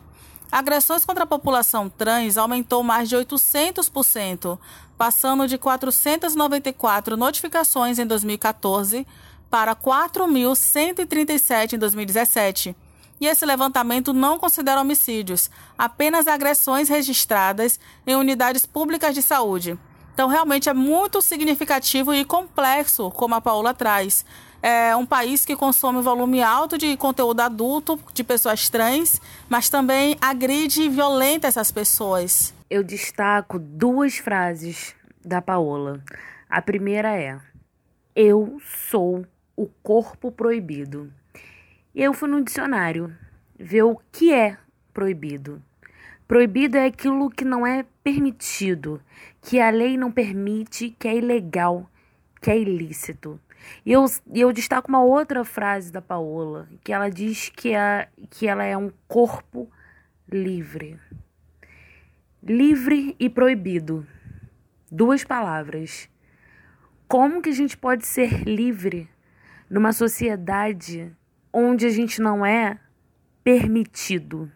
Agressões 0.50 1.04
contra 1.04 1.22
a 1.22 1.28
população 1.28 1.88
trans 1.88 2.36
aumentou 2.36 2.82
mais 2.82 3.08
de 3.08 3.14
800%, 3.14 4.58
passando 4.98 5.46
de 5.46 5.56
494 5.56 7.16
notificações 7.16 8.00
em 8.00 8.06
2014 8.06 9.06
para 9.50 9.74
4.137 9.74 11.74
em 11.74 11.78
2017. 11.78 12.76
e 13.18 13.26
esse 13.26 13.46
levantamento 13.46 14.12
não 14.12 14.38
considera 14.38 14.80
homicídios, 14.80 15.50
apenas 15.78 16.26
agressões 16.26 16.88
registradas 16.88 17.80
em 18.06 18.14
unidades 18.14 18.66
públicas 18.66 19.14
de 19.14 19.22
saúde. 19.22 19.78
Então, 20.12 20.28
realmente 20.28 20.68
é 20.68 20.74
muito 20.74 21.20
significativo 21.20 22.14
e 22.14 22.24
complexo, 22.24 23.10
como 23.10 23.34
a 23.34 23.40
Paula 23.40 23.74
traz. 23.74 24.24
É 24.62 24.96
um 24.96 25.04
país 25.04 25.44
que 25.44 25.54
consome 25.54 25.98
um 25.98 26.02
volume 26.02 26.42
alto 26.42 26.78
de 26.78 26.96
conteúdo 26.96 27.40
adulto, 27.40 28.00
de 28.14 28.24
pessoas 28.24 28.68
trans, 28.68 29.20
mas 29.48 29.68
também 29.68 30.16
agride 30.20 30.82
e 30.82 30.88
violenta 30.88 31.46
essas 31.46 31.70
pessoas. 31.70 32.54
Eu 32.68 32.82
destaco 32.82 33.58
duas 33.58 34.16
frases 34.16 34.94
da 35.24 35.42
Paola. 35.42 36.02
A 36.48 36.62
primeira 36.62 37.14
é: 37.14 37.38
Eu 38.14 38.58
sou 38.90 39.26
o 39.56 39.66
corpo 39.82 40.30
proibido. 40.30 41.10
Eu 41.94 42.12
fui 42.12 42.28
no 42.28 42.44
dicionário 42.44 43.16
ver 43.58 43.82
o 43.82 43.98
que 44.12 44.32
é 44.32 44.58
proibido. 44.92 45.62
Proibido 46.28 46.76
é 46.76 46.84
aquilo 46.84 47.30
que 47.30 47.44
não 47.44 47.66
é 47.66 47.86
permitido, 48.04 49.00
que 49.40 49.58
a 49.58 49.70
lei 49.70 49.96
não 49.96 50.12
permite, 50.12 50.90
que 50.90 51.08
é 51.08 51.16
ilegal, 51.16 51.88
que 52.40 52.50
é 52.50 52.58
ilícito. 52.58 53.40
E 53.84 53.92
eu, 53.92 54.04
eu 54.34 54.52
destaco 54.52 54.88
uma 54.88 55.02
outra 55.02 55.44
frase 55.44 55.90
da 55.90 56.02
Paola, 56.02 56.68
que 56.84 56.92
ela 56.92 57.08
diz 57.08 57.48
que, 57.48 57.74
é, 57.74 58.08
que 58.28 58.46
ela 58.46 58.64
é 58.64 58.76
um 58.76 58.92
corpo 59.08 59.70
livre. 60.30 60.98
Livre 62.42 63.16
e 63.18 63.30
proibido. 63.30 64.06
Duas 64.90 65.24
palavras. 65.24 66.08
Como 67.08 67.40
que 67.40 67.50
a 67.50 67.54
gente 67.54 67.76
pode 67.76 68.06
ser 68.06 68.42
livre 68.42 69.08
numa 69.68 69.92
sociedade 69.92 71.12
onde 71.52 71.86
a 71.86 71.90
gente 71.90 72.20
não 72.20 72.44
é 72.44 72.78
permitido. 73.42 74.50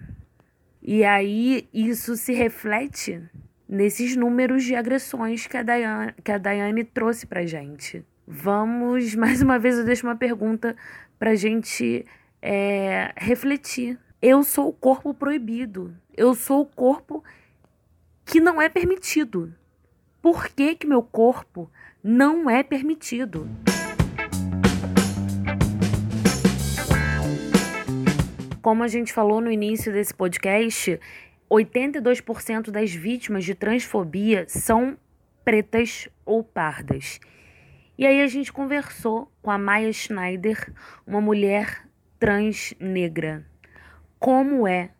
E 0.82 1.04
aí 1.04 1.68
isso 1.72 2.16
se 2.16 2.32
reflete 2.32 3.22
nesses 3.68 4.16
números 4.16 4.64
de 4.64 4.74
agressões 4.74 5.46
que 5.46 5.56
a 5.56 5.62
Daiane, 5.62 6.14
que 6.24 6.32
a 6.32 6.38
Daiane 6.38 6.84
trouxe 6.84 7.26
pra 7.26 7.46
gente. 7.46 8.04
Vamos, 8.26 9.14
mais 9.16 9.42
uma 9.42 9.58
vez, 9.58 9.78
eu 9.78 9.84
deixo 9.84 10.06
uma 10.06 10.16
pergunta 10.16 10.76
pra 11.18 11.34
gente 11.34 12.04
é, 12.42 13.12
refletir. 13.16 13.98
Eu 14.20 14.42
sou 14.42 14.68
o 14.68 14.72
corpo 14.72 15.14
proibido. 15.14 15.94
Eu 16.16 16.34
sou 16.34 16.62
o 16.62 16.66
corpo 16.66 17.22
que 18.24 18.40
não 18.40 18.60
é 18.60 18.68
permitido. 18.68 19.54
Por 20.20 20.48
que, 20.48 20.74
que 20.74 20.86
meu 20.86 21.02
corpo 21.02 21.70
não 22.02 22.50
é 22.50 22.62
permitido? 22.62 23.48
Como 28.62 28.82
a 28.82 28.88
gente 28.88 29.10
falou 29.10 29.40
no 29.40 29.50
início 29.50 29.90
desse 29.90 30.12
podcast, 30.12 31.00
82% 31.50 32.70
das 32.70 32.92
vítimas 32.92 33.42
de 33.42 33.54
transfobia 33.54 34.44
são 34.48 34.98
pretas 35.42 36.08
ou 36.26 36.44
pardas. 36.44 37.18
E 37.96 38.06
aí 38.06 38.20
a 38.20 38.26
gente 38.26 38.52
conversou 38.52 39.32
com 39.40 39.50
a 39.50 39.56
Maya 39.56 39.90
Schneider, 39.92 40.70
uma 41.06 41.22
mulher 41.22 41.88
trans 42.18 42.74
negra. 42.78 43.46
Como 44.18 44.68
é 44.68 44.90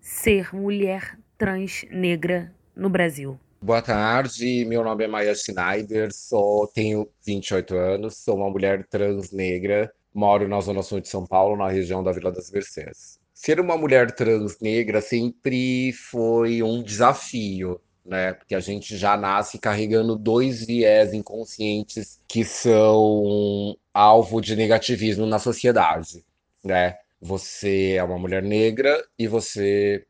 ser 0.00 0.54
mulher 0.54 1.18
trans 1.36 1.84
negra 1.90 2.54
no 2.76 2.88
Brasil? 2.88 3.38
Boa 3.60 3.82
tarde, 3.82 4.64
meu 4.64 4.84
nome 4.84 5.04
é 5.04 5.08
Maya 5.08 5.34
Schneider, 5.34 6.12
sou, 6.12 6.68
tenho 6.68 7.08
28 7.26 7.74
anos, 7.74 8.18
sou 8.18 8.36
uma 8.36 8.48
mulher 8.48 8.86
trans 8.86 9.32
negra 9.32 9.92
Moro 10.12 10.48
na 10.48 10.60
Zona 10.60 10.82
Sul 10.82 11.00
de 11.00 11.08
São 11.08 11.26
Paulo, 11.26 11.56
na 11.56 11.68
região 11.68 12.02
da 12.02 12.12
Vila 12.12 12.32
das 12.32 12.50
Mercês. 12.50 13.18
Ser 13.32 13.60
uma 13.60 13.76
mulher 13.76 14.10
trans 14.12 14.58
negra 14.60 15.00
sempre 15.00 15.92
foi 15.92 16.62
um 16.62 16.82
desafio, 16.82 17.80
né? 18.04 18.34
Porque 18.34 18.54
a 18.54 18.60
gente 18.60 18.96
já 18.96 19.16
nasce 19.16 19.58
carregando 19.58 20.16
dois 20.16 20.66
viés 20.66 21.14
inconscientes 21.14 22.20
que 22.28 22.44
são 22.44 23.76
alvo 23.94 24.40
de 24.40 24.56
negativismo 24.56 25.26
na 25.26 25.38
sociedade, 25.38 26.24
né? 26.62 26.96
Você 27.20 27.94
é 27.96 28.02
uma 28.02 28.18
mulher 28.18 28.42
negra 28.42 29.02
e 29.18 29.26
você 29.26 30.04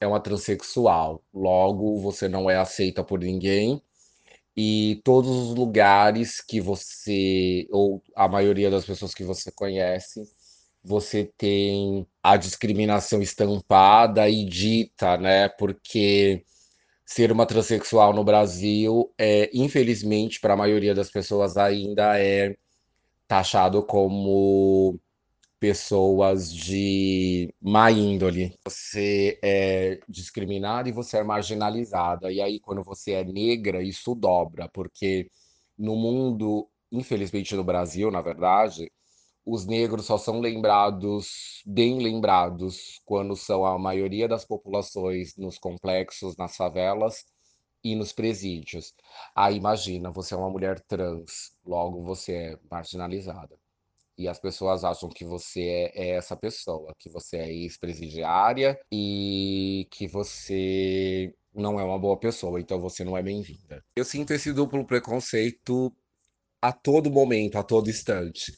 é 0.00 0.06
uma 0.06 0.20
transexual. 0.20 1.22
Logo, 1.32 1.98
você 2.00 2.28
não 2.28 2.50
é 2.50 2.56
aceita 2.56 3.02
por 3.02 3.20
ninguém 3.20 3.82
e 4.56 5.00
todos 5.04 5.30
os 5.30 5.54
lugares 5.54 6.40
que 6.40 6.60
você, 6.60 7.66
ou 7.70 8.02
a 8.16 8.26
maioria 8.28 8.70
das 8.70 8.86
pessoas 8.86 9.14
que 9.14 9.24
você 9.24 9.52
conhece, 9.52 10.22
você 10.82 11.24
tem 11.36 12.06
a 12.22 12.36
discriminação 12.36 13.20
estampada 13.20 14.28
e 14.30 14.44
dita, 14.44 15.16
né? 15.18 15.48
Porque 15.48 16.44
ser 17.04 17.32
uma 17.32 17.46
transexual 17.46 18.12
no 18.14 18.24
Brasil, 18.24 19.12
é, 19.18 19.50
infelizmente, 19.52 20.40
para 20.40 20.54
a 20.54 20.56
maioria 20.56 20.94
das 20.94 21.10
pessoas, 21.10 21.56
ainda 21.56 22.18
é 22.18 22.56
taxado 23.28 23.82
como 23.84 24.98
pessoas 25.66 26.52
de 26.52 27.52
má 27.60 27.90
índole. 27.90 28.56
Você 28.64 29.36
é 29.42 29.98
discriminada 30.08 30.88
e 30.88 30.92
você 30.92 31.18
é 31.18 31.24
marginalizada. 31.24 32.30
E 32.30 32.40
aí, 32.40 32.60
quando 32.60 32.84
você 32.84 33.14
é 33.14 33.24
negra, 33.24 33.82
isso 33.82 34.14
dobra, 34.14 34.68
porque 34.72 35.28
no 35.76 35.96
mundo, 35.96 36.68
infelizmente 36.92 37.56
no 37.56 37.64
Brasil, 37.64 38.12
na 38.12 38.22
verdade, 38.22 38.92
os 39.44 39.66
negros 39.66 40.06
só 40.06 40.16
são 40.16 40.40
lembrados, 40.40 41.62
bem 41.66 41.98
lembrados, 41.98 43.00
quando 43.04 43.34
são 43.34 43.66
a 43.66 43.76
maioria 43.76 44.28
das 44.28 44.44
populações 44.44 45.36
nos 45.36 45.58
complexos, 45.58 46.36
nas 46.36 46.56
favelas 46.56 47.24
e 47.82 47.96
nos 47.96 48.12
presídios. 48.12 48.94
Aí 49.34 49.56
imagina, 49.56 50.12
você 50.12 50.34
é 50.34 50.36
uma 50.36 50.50
mulher 50.50 50.78
trans, 50.86 51.52
logo 51.64 52.04
você 52.04 52.32
é 52.34 52.58
marginalizada 52.70 53.58
e 54.18 54.28
as 54.28 54.38
pessoas 54.38 54.82
acham 54.82 55.08
que 55.08 55.24
você 55.24 55.60
é, 55.94 56.08
é 56.08 56.08
essa 56.16 56.36
pessoa, 56.36 56.94
que 56.98 57.10
você 57.10 57.36
é 57.36 57.52
ex-presidiária 57.52 58.78
e 58.90 59.86
que 59.90 60.08
você 60.08 61.34
não 61.54 61.78
é 61.78 61.84
uma 61.84 61.98
boa 61.98 62.18
pessoa, 62.18 62.60
então 62.60 62.80
você 62.80 63.04
não 63.04 63.16
é 63.16 63.22
bem-vinda. 63.22 63.84
Eu 63.94 64.04
sinto 64.04 64.32
esse 64.32 64.52
duplo 64.52 64.86
preconceito 64.86 65.94
a 66.60 66.72
todo 66.72 67.10
momento, 67.10 67.58
a 67.58 67.62
todo 67.62 67.90
instante. 67.90 68.52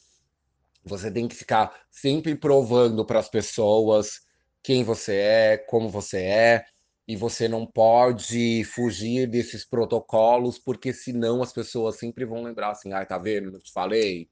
Você 0.83 1.11
tem 1.11 1.27
que 1.27 1.35
ficar 1.35 1.85
sempre 1.91 2.35
provando 2.35 3.05
para 3.05 3.19
as 3.19 3.29
pessoas 3.29 4.21
quem 4.63 4.83
você 4.83 5.15
é, 5.15 5.57
como 5.57 5.89
você 5.89 6.19
é, 6.23 6.65
e 7.07 7.15
você 7.15 7.47
não 7.47 7.65
pode 7.65 8.63
fugir 8.65 9.27
desses 9.27 9.65
protocolos, 9.65 10.59
porque 10.59 10.93
senão 10.93 11.41
as 11.41 11.51
pessoas 11.51 11.97
sempre 11.97 12.23
vão 12.25 12.43
lembrar 12.43 12.71
assim: 12.71 12.93
ai, 12.93 13.03
ah, 13.03 13.05
tá 13.05 13.17
vendo? 13.17 13.51
Não 13.51 13.59
te 13.59 13.71
falei 13.71 14.29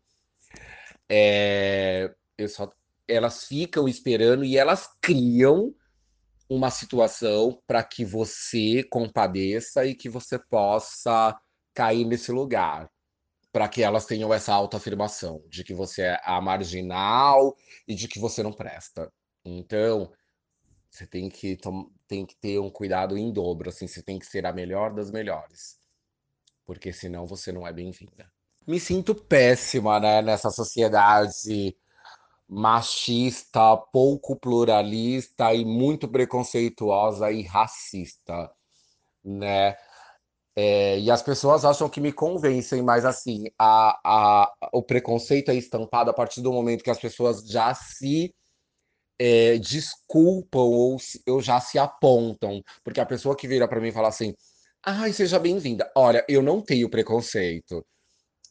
é, 1.10 2.14
só, 2.48 2.72
elas 3.08 3.46
ficam 3.46 3.88
esperando 3.88 4.44
e 4.44 4.58
elas 4.58 4.90
criam 5.02 5.74
uma 6.50 6.70
situação 6.70 7.62
para 7.68 7.84
que 7.84 8.06
você 8.06 8.84
compadeça 8.84 9.86
e 9.86 9.96
que 9.96 10.10
você 10.10 10.40
possa 10.40 11.38
cair 11.74 12.06
nesse 12.06 12.32
lugar, 12.32 12.90
para 13.52 13.68
que 13.68 13.84
elas 13.84 14.06
tenham 14.06 14.34
essa 14.34 14.54
autoafirmação 14.54 15.44
de 15.50 15.64
que 15.64 15.74
você 15.74 16.04
é 16.04 16.22
a 16.24 16.42
marginal 16.42 17.56
e 17.88 17.96
de 17.96 18.08
que 18.08 18.20
você 18.20 18.44
não 18.44 18.54
presta. 18.54 19.12
Então, 19.44 20.12
você 20.90 21.06
tem 21.06 21.30
que, 21.30 21.58
tem 22.08 22.26
que 22.26 22.36
ter 22.38 22.60
um 22.60 22.70
cuidado 22.70 23.18
em 23.18 23.32
dobro, 23.32 23.70
assim, 23.70 23.88
você 23.88 24.02
tem 24.02 24.20
que 24.20 24.26
ser 24.26 24.46
a 24.46 24.54
melhor 24.54 24.94
das 24.94 25.12
melhores, 25.12 25.78
porque 26.66 26.92
senão 26.94 27.28
você 27.28 27.52
não 27.52 27.68
é 27.68 27.74
bem-vinda 27.74 28.32
me 28.68 28.80
sinto 28.80 29.16
péssima, 29.16 30.00
né, 30.00 30.22
nessa 30.22 30.50
sociedade 30.52 31.76
machista, 32.48 33.78
pouco 33.92 34.36
pluralista 34.36 35.54
e 35.54 35.66
muito 35.66 36.08
preconceituosa 36.08 37.32
e 37.32 37.44
racista, 37.44 38.52
né? 39.24 39.76
É, 40.56 41.00
e 41.00 41.12
as 41.12 41.22
pessoas 41.22 41.66
acham 41.66 41.90
que 41.90 42.02
me 42.02 42.12
convencem, 42.12 42.82
mas 42.82 43.06
assim, 43.06 43.46
a, 43.60 44.00
a, 44.04 44.54
o 44.74 44.84
preconceito 44.84 45.52
é 45.52 45.56
estampado 45.56 46.10
a 46.10 46.14
partir 46.14 46.42
do 46.42 46.52
momento 46.52 46.84
que 46.84 46.90
as 46.90 47.00
pessoas 47.00 47.48
já 47.48 47.74
se 47.76 48.34
é, 49.20 49.58
desculpam 49.60 50.62
ou, 50.62 50.98
ou 51.30 51.42
já 51.42 51.60
se 51.62 51.80
apontam. 51.80 52.62
Porque 52.84 53.00
a 53.00 53.06
pessoa 53.06 53.36
que 53.36 53.48
vira 53.48 53.68
para 53.68 53.80
mim 53.82 53.90
e 53.90 53.92
fala 53.92 54.10
assim: 54.10 54.34
ai, 54.84 55.14
seja 55.14 55.40
bem-vinda. 55.40 55.92
Olha, 55.96 56.26
eu 56.30 56.42
não 56.42 56.62
tenho 56.62 56.90
preconceito 56.90 57.86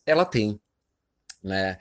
ela 0.07 0.25
tem, 0.25 0.61
né? 1.43 1.79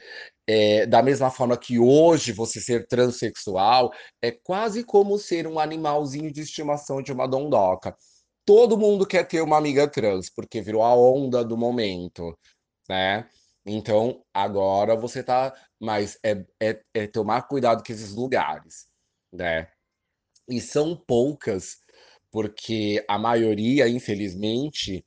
É, 0.47 0.85
da 0.85 1.01
mesma 1.03 1.31
forma 1.31 1.57
que 1.57 1.79
hoje 1.79 2.31
você 2.31 2.61
ser 2.61 2.87
transexual 2.87 3.91
é 4.21 4.31
quase 4.31 4.83
como 4.83 5.17
ser 5.17 5.47
um 5.47 5.59
animalzinho 5.59 6.31
de 6.31 6.41
estimação 6.41 7.01
de 7.01 7.11
uma 7.11 7.27
dondoca. 7.27 7.95
Todo 8.45 8.77
mundo 8.77 9.07
quer 9.07 9.27
ter 9.27 9.41
uma 9.41 9.57
amiga 9.57 9.87
trans, 9.89 10.29
porque 10.29 10.61
virou 10.61 10.83
a 10.83 10.95
onda 10.95 11.43
do 11.43 11.57
momento, 11.57 12.37
né? 12.89 13.27
Então, 13.65 14.23
agora 14.33 14.95
você 14.95 15.23
tá. 15.23 15.53
Mas 15.79 16.17
é, 16.23 16.45
é, 16.61 16.81
é 16.93 17.07
tomar 17.07 17.43
cuidado 17.47 17.83
com 17.85 17.91
esses 17.93 18.13
lugares. 18.13 18.87
né? 19.33 19.67
E 20.49 20.61
são 20.61 20.95
poucas, 20.95 21.77
porque 22.31 23.03
a 23.07 23.17
maioria, 23.17 23.87
infelizmente, 23.87 25.05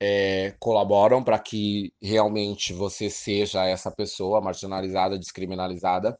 é, 0.00 0.54
colaboram 0.60 1.22
para 1.22 1.38
que 1.38 1.92
realmente 2.00 2.72
você 2.72 3.10
seja 3.10 3.66
essa 3.66 3.90
pessoa 3.90 4.40
marginalizada, 4.40 5.18
descriminalizada, 5.18 6.18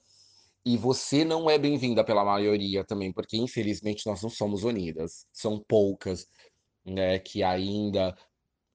e 0.64 0.76
você 0.76 1.24
não 1.24 1.48
é 1.48 1.58
bem-vinda 1.58 2.04
pela 2.04 2.24
maioria 2.24 2.84
também, 2.84 3.12
porque 3.12 3.36
infelizmente 3.36 4.06
nós 4.06 4.22
não 4.22 4.30
somos 4.30 4.64
unidas. 4.64 5.26
São 5.32 5.64
poucas, 5.66 6.26
né, 6.84 7.18
que 7.18 7.42
ainda 7.42 8.16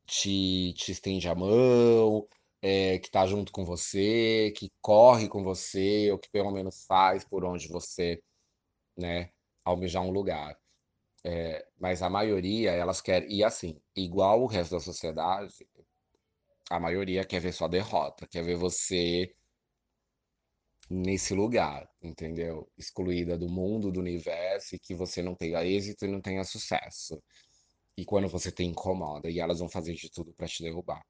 te, 0.08 0.74
te 0.74 0.92
estende 0.92 1.28
a 1.30 1.36
mão, 1.36 2.28
é, 2.62 3.00
que 3.00 3.12
tá 3.12 3.26
junto 3.28 3.52
com 3.52 3.66
você, 3.66 4.54
que 4.58 4.72
corre 4.82 5.28
com 5.28 5.44
você, 5.44 6.12
ou 6.12 6.20
que 6.20 6.30
pelo 6.32 6.52
menos 6.52 6.86
faz 6.88 7.26
por 7.26 7.46
onde 7.46 7.68
você, 7.68 8.22
né, 8.98 9.30
almejar 9.66 10.04
um 10.04 10.12
lugar. 10.12 10.58
É, 11.26 11.66
mas 11.80 12.02
a 12.02 12.10
maioria, 12.10 12.72
elas 12.72 13.02
querem, 13.02 13.32
e 13.32 13.44
assim, 13.44 13.80
igual 13.96 14.42
o 14.42 14.46
resto 14.46 14.72
da 14.72 14.80
sociedade, 14.82 15.66
a 16.70 16.80
maioria 16.80 17.24
quer 17.24 17.40
ver 17.40 17.54
sua 17.54 17.68
derrota, 17.70 18.28
quer 18.28 18.44
ver 18.44 18.58
você 18.58 19.34
nesse 20.90 21.34
lugar, 21.34 21.90
entendeu? 22.02 22.70
Excluída 22.78 23.38
do 23.38 23.48
mundo, 23.48 23.92
do 23.92 24.00
universo, 24.00 24.76
e 24.76 24.80
que 24.80 24.94
você 24.94 25.22
não 25.22 25.34
tenha 25.34 25.64
êxito 25.66 26.06
e 26.06 26.12
não 26.12 26.22
tenha 26.22 26.44
sucesso. 26.44 27.22
E 27.98 28.04
quando 28.04 28.28
você 28.28 28.52
tem 28.52 28.70
incomoda, 28.70 29.30
e 29.30 29.40
elas 29.40 29.60
vão 29.60 29.70
fazer 29.70 29.94
de 29.94 30.10
tudo 30.10 30.34
para 30.34 30.48
te 30.48 30.62
derrubar. 30.62 31.02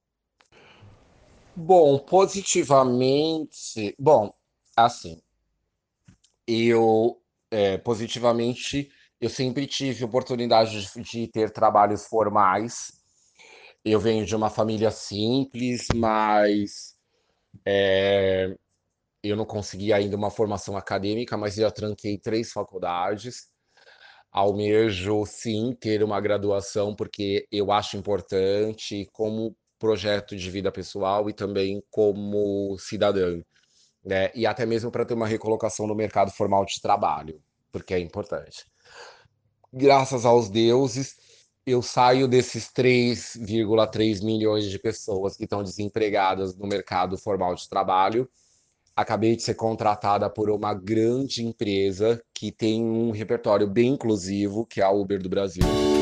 Bom, 1.55 1.99
positivamente, 1.99 3.95
bom, 3.97 4.33
assim, 4.75 5.21
eu 6.47 7.21
é, 7.51 7.77
positivamente 7.77 8.91
eu 9.23 9.29
sempre 9.29 9.65
tive 9.65 10.03
oportunidade 10.03 10.85
de, 10.85 11.01
de 11.01 11.27
ter 11.29 11.49
trabalhos 11.49 12.05
formais. 12.05 12.91
Eu 13.83 13.97
venho 13.97 14.25
de 14.25 14.35
uma 14.35 14.49
família 14.49 14.91
simples, 14.91 15.87
mas 15.93 16.93
é, 17.65 18.53
eu 19.23 19.37
não 19.37 19.45
consegui 19.45 19.93
ainda 19.93 20.17
uma 20.17 20.29
formação 20.29 20.75
acadêmica, 20.75 21.37
mas 21.37 21.55
já 21.55 21.71
tranquei 21.71 22.17
três 22.17 22.51
faculdades. 22.51 23.47
Almejo, 24.29 25.25
sim, 25.25 25.73
ter 25.79 26.03
uma 26.03 26.19
graduação, 26.19 26.93
porque 26.93 27.47
eu 27.49 27.71
acho 27.71 27.95
importante 27.95 29.09
como 29.13 29.55
projeto 29.79 30.35
de 30.35 30.51
vida 30.51 30.69
pessoal 30.69 31.29
e 31.29 31.33
também 31.33 31.81
como 31.89 32.77
cidadã, 32.77 33.41
né? 34.03 34.31
E 34.35 34.45
até 34.45 34.65
mesmo 34.65 34.91
para 34.91 35.05
ter 35.05 35.13
uma 35.13 35.27
recolocação 35.27 35.87
no 35.87 35.95
mercado 35.95 36.31
formal 36.31 36.65
de 36.65 36.81
trabalho, 36.81 37.41
porque 37.71 37.93
é 37.93 37.99
importante 37.99 38.65
graças 39.73 40.25
aos 40.25 40.49
deuses, 40.49 41.15
eu 41.65 41.81
saio 41.81 42.27
desses 42.27 42.69
3,3 42.71 44.23
milhões 44.23 44.69
de 44.69 44.77
pessoas 44.77 45.35
que 45.35 45.45
estão 45.45 45.63
desempregadas 45.63 46.55
no 46.55 46.67
mercado 46.67 47.17
formal 47.17 47.55
de 47.55 47.67
trabalho. 47.67 48.29
Acabei 48.95 49.35
de 49.35 49.41
ser 49.41 49.55
contratada 49.55 50.29
por 50.29 50.51
uma 50.51 50.73
grande 50.73 51.43
empresa 51.43 52.21
que 52.33 52.51
tem 52.51 52.83
um 52.83 53.11
repertório 53.11 53.67
bem 53.67 53.93
inclusivo, 53.93 54.65
que 54.65 54.81
é 54.81 54.83
a 54.83 54.91
Uber 54.91 55.21
do 55.21 55.29
Brasil. 55.29 55.92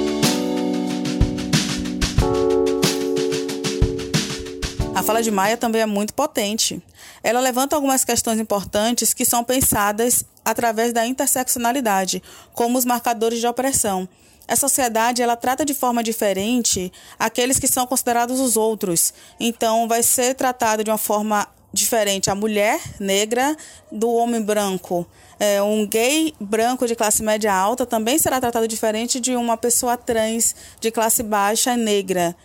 A 5.02 5.04
fala 5.04 5.24
de 5.24 5.32
Maia 5.32 5.58
também 5.58 5.82
é 5.82 5.86
muito 5.88 6.14
potente. 6.14 6.80
Ela 7.24 7.40
levanta 7.40 7.76
algumas 7.76 8.06
questões 8.06 8.40
importantes 8.40 9.16
que 9.16 9.26
são 9.26 9.44
pensadas 9.44 10.24
através 10.46 10.94
da 10.94 11.08
interseccionalidade, 11.08 12.22
como 12.54 12.78
os 12.78 12.86
marcadores 12.86 13.40
de 13.40 13.48
opressão. 13.48 14.08
A 14.48 14.56
sociedade 14.56 15.24
ela 15.24 15.36
trata 15.36 15.66
de 15.66 15.74
forma 15.74 16.04
diferente 16.04 16.94
aqueles 17.18 17.58
que 17.58 17.68
são 17.68 17.88
considerados 17.88 18.40
os 18.40 18.56
outros. 18.56 19.12
Então, 19.40 19.88
vai 19.88 20.04
ser 20.04 20.36
tratado 20.36 20.84
de 20.84 20.92
uma 20.92 21.00
forma 21.00 21.48
diferente 21.74 22.30
a 22.30 22.36
mulher 22.36 22.80
negra 23.00 23.58
do 23.92 24.08
homem 24.14 24.40
branco. 24.40 25.08
É, 25.40 25.64
um 25.64 25.84
gay 25.84 26.32
branco 26.40 26.86
de 26.86 26.96
classe 26.96 27.24
média 27.24 27.52
alta 27.52 27.88
também 27.88 28.20
será 28.20 28.40
tratado 28.40 28.68
diferente 28.68 29.20
de 29.20 29.36
uma 29.36 29.58
pessoa 29.58 29.98
trans 29.98 30.56
de 30.80 30.92
classe 30.92 31.24
baixa 31.24 31.76
negra. 31.76 32.36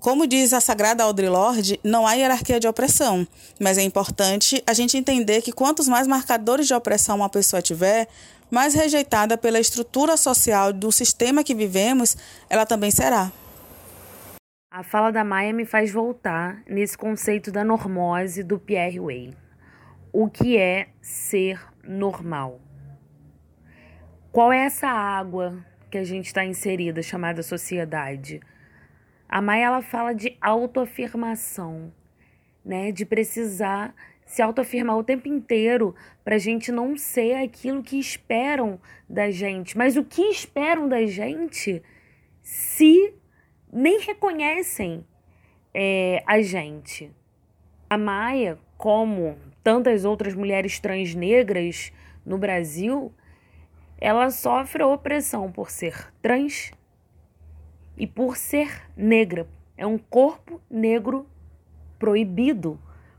Como 0.00 0.28
diz 0.28 0.52
a 0.52 0.60
sagrada 0.60 1.02
Audre 1.02 1.28
Lorde, 1.28 1.80
não 1.82 2.06
há 2.06 2.12
hierarquia 2.12 2.60
de 2.60 2.68
opressão, 2.68 3.26
mas 3.60 3.76
é 3.78 3.82
importante 3.82 4.62
a 4.64 4.72
gente 4.72 4.96
entender 4.96 5.42
que 5.42 5.50
quantos 5.50 5.88
mais 5.88 6.06
marcadores 6.06 6.68
de 6.68 6.74
opressão 6.74 7.16
uma 7.16 7.28
pessoa 7.28 7.60
tiver, 7.60 8.06
mais 8.48 8.74
rejeitada 8.74 9.36
pela 9.36 9.58
estrutura 9.58 10.16
social 10.16 10.72
do 10.72 10.92
sistema 10.92 11.42
que 11.42 11.52
vivemos, 11.52 12.16
ela 12.48 12.64
também 12.64 12.92
será. 12.92 13.32
A 14.70 14.84
fala 14.84 15.10
da 15.10 15.24
Maia 15.24 15.52
me 15.52 15.64
faz 15.64 15.90
voltar 15.90 16.62
nesse 16.68 16.96
conceito 16.96 17.50
da 17.50 17.64
normose 17.64 18.44
do 18.44 18.56
Pierre 18.56 19.00
Way. 19.00 19.34
O 20.12 20.28
que 20.30 20.56
é 20.56 20.90
ser 21.02 21.60
normal? 21.82 22.60
Qual 24.30 24.52
é 24.52 24.64
essa 24.64 24.86
água 24.86 25.58
que 25.90 25.98
a 25.98 26.04
gente 26.04 26.26
está 26.26 26.44
inserida, 26.44 27.02
chamada 27.02 27.42
sociedade? 27.42 28.40
A 29.28 29.42
Maia 29.42 29.66
ela 29.66 29.82
fala 29.82 30.14
de 30.14 30.36
autoafirmação, 30.40 31.92
né? 32.64 32.90
De 32.90 33.04
precisar 33.04 33.94
se 34.24 34.42
autoafirmar 34.42 34.96
o 34.96 35.04
tempo 35.04 35.26
inteiro 35.26 35.94
para 36.24 36.36
a 36.36 36.38
gente 36.38 36.70
não 36.70 36.96
ser 36.96 37.34
aquilo 37.34 37.82
que 37.82 37.98
esperam 37.98 38.80
da 39.08 39.30
gente. 39.30 39.76
Mas 39.76 39.96
o 39.96 40.04
que 40.04 40.22
esperam 40.22 40.88
da 40.88 41.04
gente 41.06 41.82
se 42.42 43.14
nem 43.72 44.00
reconhecem 44.00 45.04
é, 45.74 46.22
a 46.26 46.40
gente? 46.42 47.10
A 47.88 47.96
Maia, 47.96 48.58
como 48.76 49.38
tantas 49.62 50.04
outras 50.04 50.34
mulheres 50.34 50.78
trans 50.78 51.14
negras 51.14 51.92
no 52.24 52.36
Brasil, 52.36 53.12
ela 54.00 54.30
sofre 54.30 54.82
opressão 54.82 55.50
por 55.50 55.70
ser 55.70 56.12
trans, 56.20 56.70
e 57.98 58.06
por 58.06 58.36
ser 58.36 58.82
negra. 58.96 59.46
É 59.76 59.86
um 59.86 59.98
corpo 59.98 60.60
negro 60.70 61.26
proibido. 61.98 62.78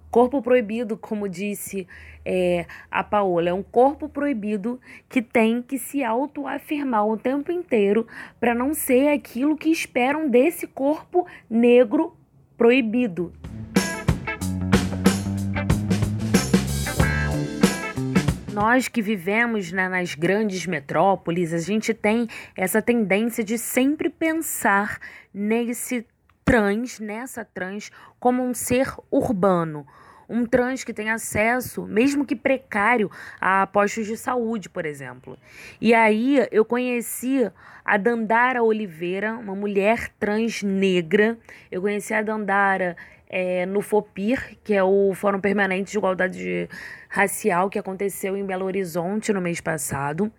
Corpo 0.09 0.41
proibido, 0.41 0.97
como 0.97 1.29
disse 1.29 1.87
é, 2.25 2.65
a 2.89 3.03
Paola, 3.03 3.49
é 3.49 3.53
um 3.53 3.61
corpo 3.61 4.09
proibido 4.09 4.79
que 5.07 5.21
tem 5.21 5.61
que 5.61 5.77
se 5.77 6.03
autoafirmar 6.03 7.05
o 7.05 7.17
tempo 7.17 7.51
inteiro 7.51 8.07
para 8.39 8.55
não 8.55 8.73
ser 8.73 9.09
aquilo 9.09 9.55
que 9.55 9.69
esperam 9.69 10.27
desse 10.27 10.65
corpo 10.65 11.27
negro 11.47 12.15
proibido. 12.57 13.31
Nós 18.59 18.89
que 18.89 19.01
vivemos 19.01 19.71
né, 19.71 19.87
nas 19.87 20.15
grandes 20.15 20.65
metrópoles, 20.65 21.53
a 21.53 21.59
gente 21.59 21.93
tem 21.93 22.27
essa 22.57 22.81
tendência 22.81 23.41
de 23.41 23.57
sempre 23.57 24.09
pensar 24.09 24.99
nesse 25.33 26.05
trans, 26.43 26.99
nessa 26.99 27.45
trans, 27.45 27.89
como 28.19 28.43
um 28.43 28.53
ser 28.53 28.93
urbano. 29.09 29.87
Um 30.27 30.45
trans 30.45 30.83
que 30.83 30.93
tem 30.93 31.09
acesso, 31.09 31.87
mesmo 31.87 32.25
que 32.25 32.35
precário, 32.35 33.09
a 33.39 33.65
postos 33.65 34.05
de 34.05 34.17
saúde, 34.17 34.69
por 34.69 34.85
exemplo. 34.85 35.37
E 35.79 35.93
aí 35.93 36.45
eu 36.51 36.65
conheci 36.65 37.49
a 37.85 37.95
Dandara 37.95 38.61
Oliveira, 38.61 39.35
uma 39.35 39.55
mulher 39.55 40.09
trans 40.19 40.63
negra. 40.63 41.37
Eu 41.71 41.81
conheci 41.81 42.13
a 42.13 42.21
Dandara 42.21 42.97
é, 43.29 43.65
no 43.65 43.81
FOPIR, 43.81 44.57
que 44.63 44.73
é 44.73 44.83
o 44.83 45.13
Fórum 45.13 45.39
Permanente 45.39 45.91
de 45.91 45.97
Igualdade 45.97 46.69
Racial, 47.09 47.71
que 47.71 47.79
aconteceu 47.79 48.37
em 48.37 48.45
Belo 48.45 48.65
Horizonte 48.65 49.33
no 49.33 49.41
mês 49.41 49.59
passado. 49.59 50.31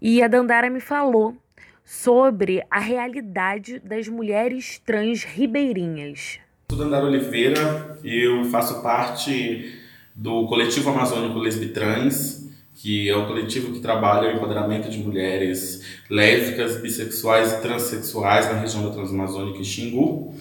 E 0.00 0.22
a 0.22 0.28
Dandara 0.28 0.68
me 0.68 0.78
falou 0.78 1.34
sobre 1.82 2.62
a 2.70 2.78
realidade 2.78 3.78
das 3.78 4.06
mulheres 4.06 4.78
trans 4.84 5.24
ribeirinhas. 5.24 6.38
Sou 6.70 6.78
Dandara 6.78 7.06
Oliveira, 7.06 7.98
eu 8.04 8.44
faço 8.44 8.82
parte 8.82 9.74
do 10.14 10.46
coletivo 10.46 10.90
amazônico 10.90 11.38
Lesbitrans, 11.38 12.46
que 12.74 13.08
é 13.08 13.16
o 13.16 13.26
coletivo 13.26 13.72
que 13.72 13.80
trabalha 13.80 14.28
o 14.28 14.36
empoderamento 14.36 14.90
de 14.90 14.98
mulheres 14.98 15.82
lésbicas, 16.10 16.76
bissexuais 16.76 17.52
e 17.52 17.62
transexuais 17.62 18.46
na 18.46 18.60
região 18.60 18.84
da 18.84 18.90
Transamazônica 18.90 19.60
e 19.62 19.64
Xingu 19.64 20.34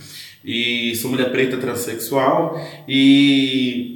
e 0.45 0.95
sou 0.95 1.09
mulher 1.09 1.31
preta 1.31 1.57
transexual 1.57 2.59
e 2.87 3.94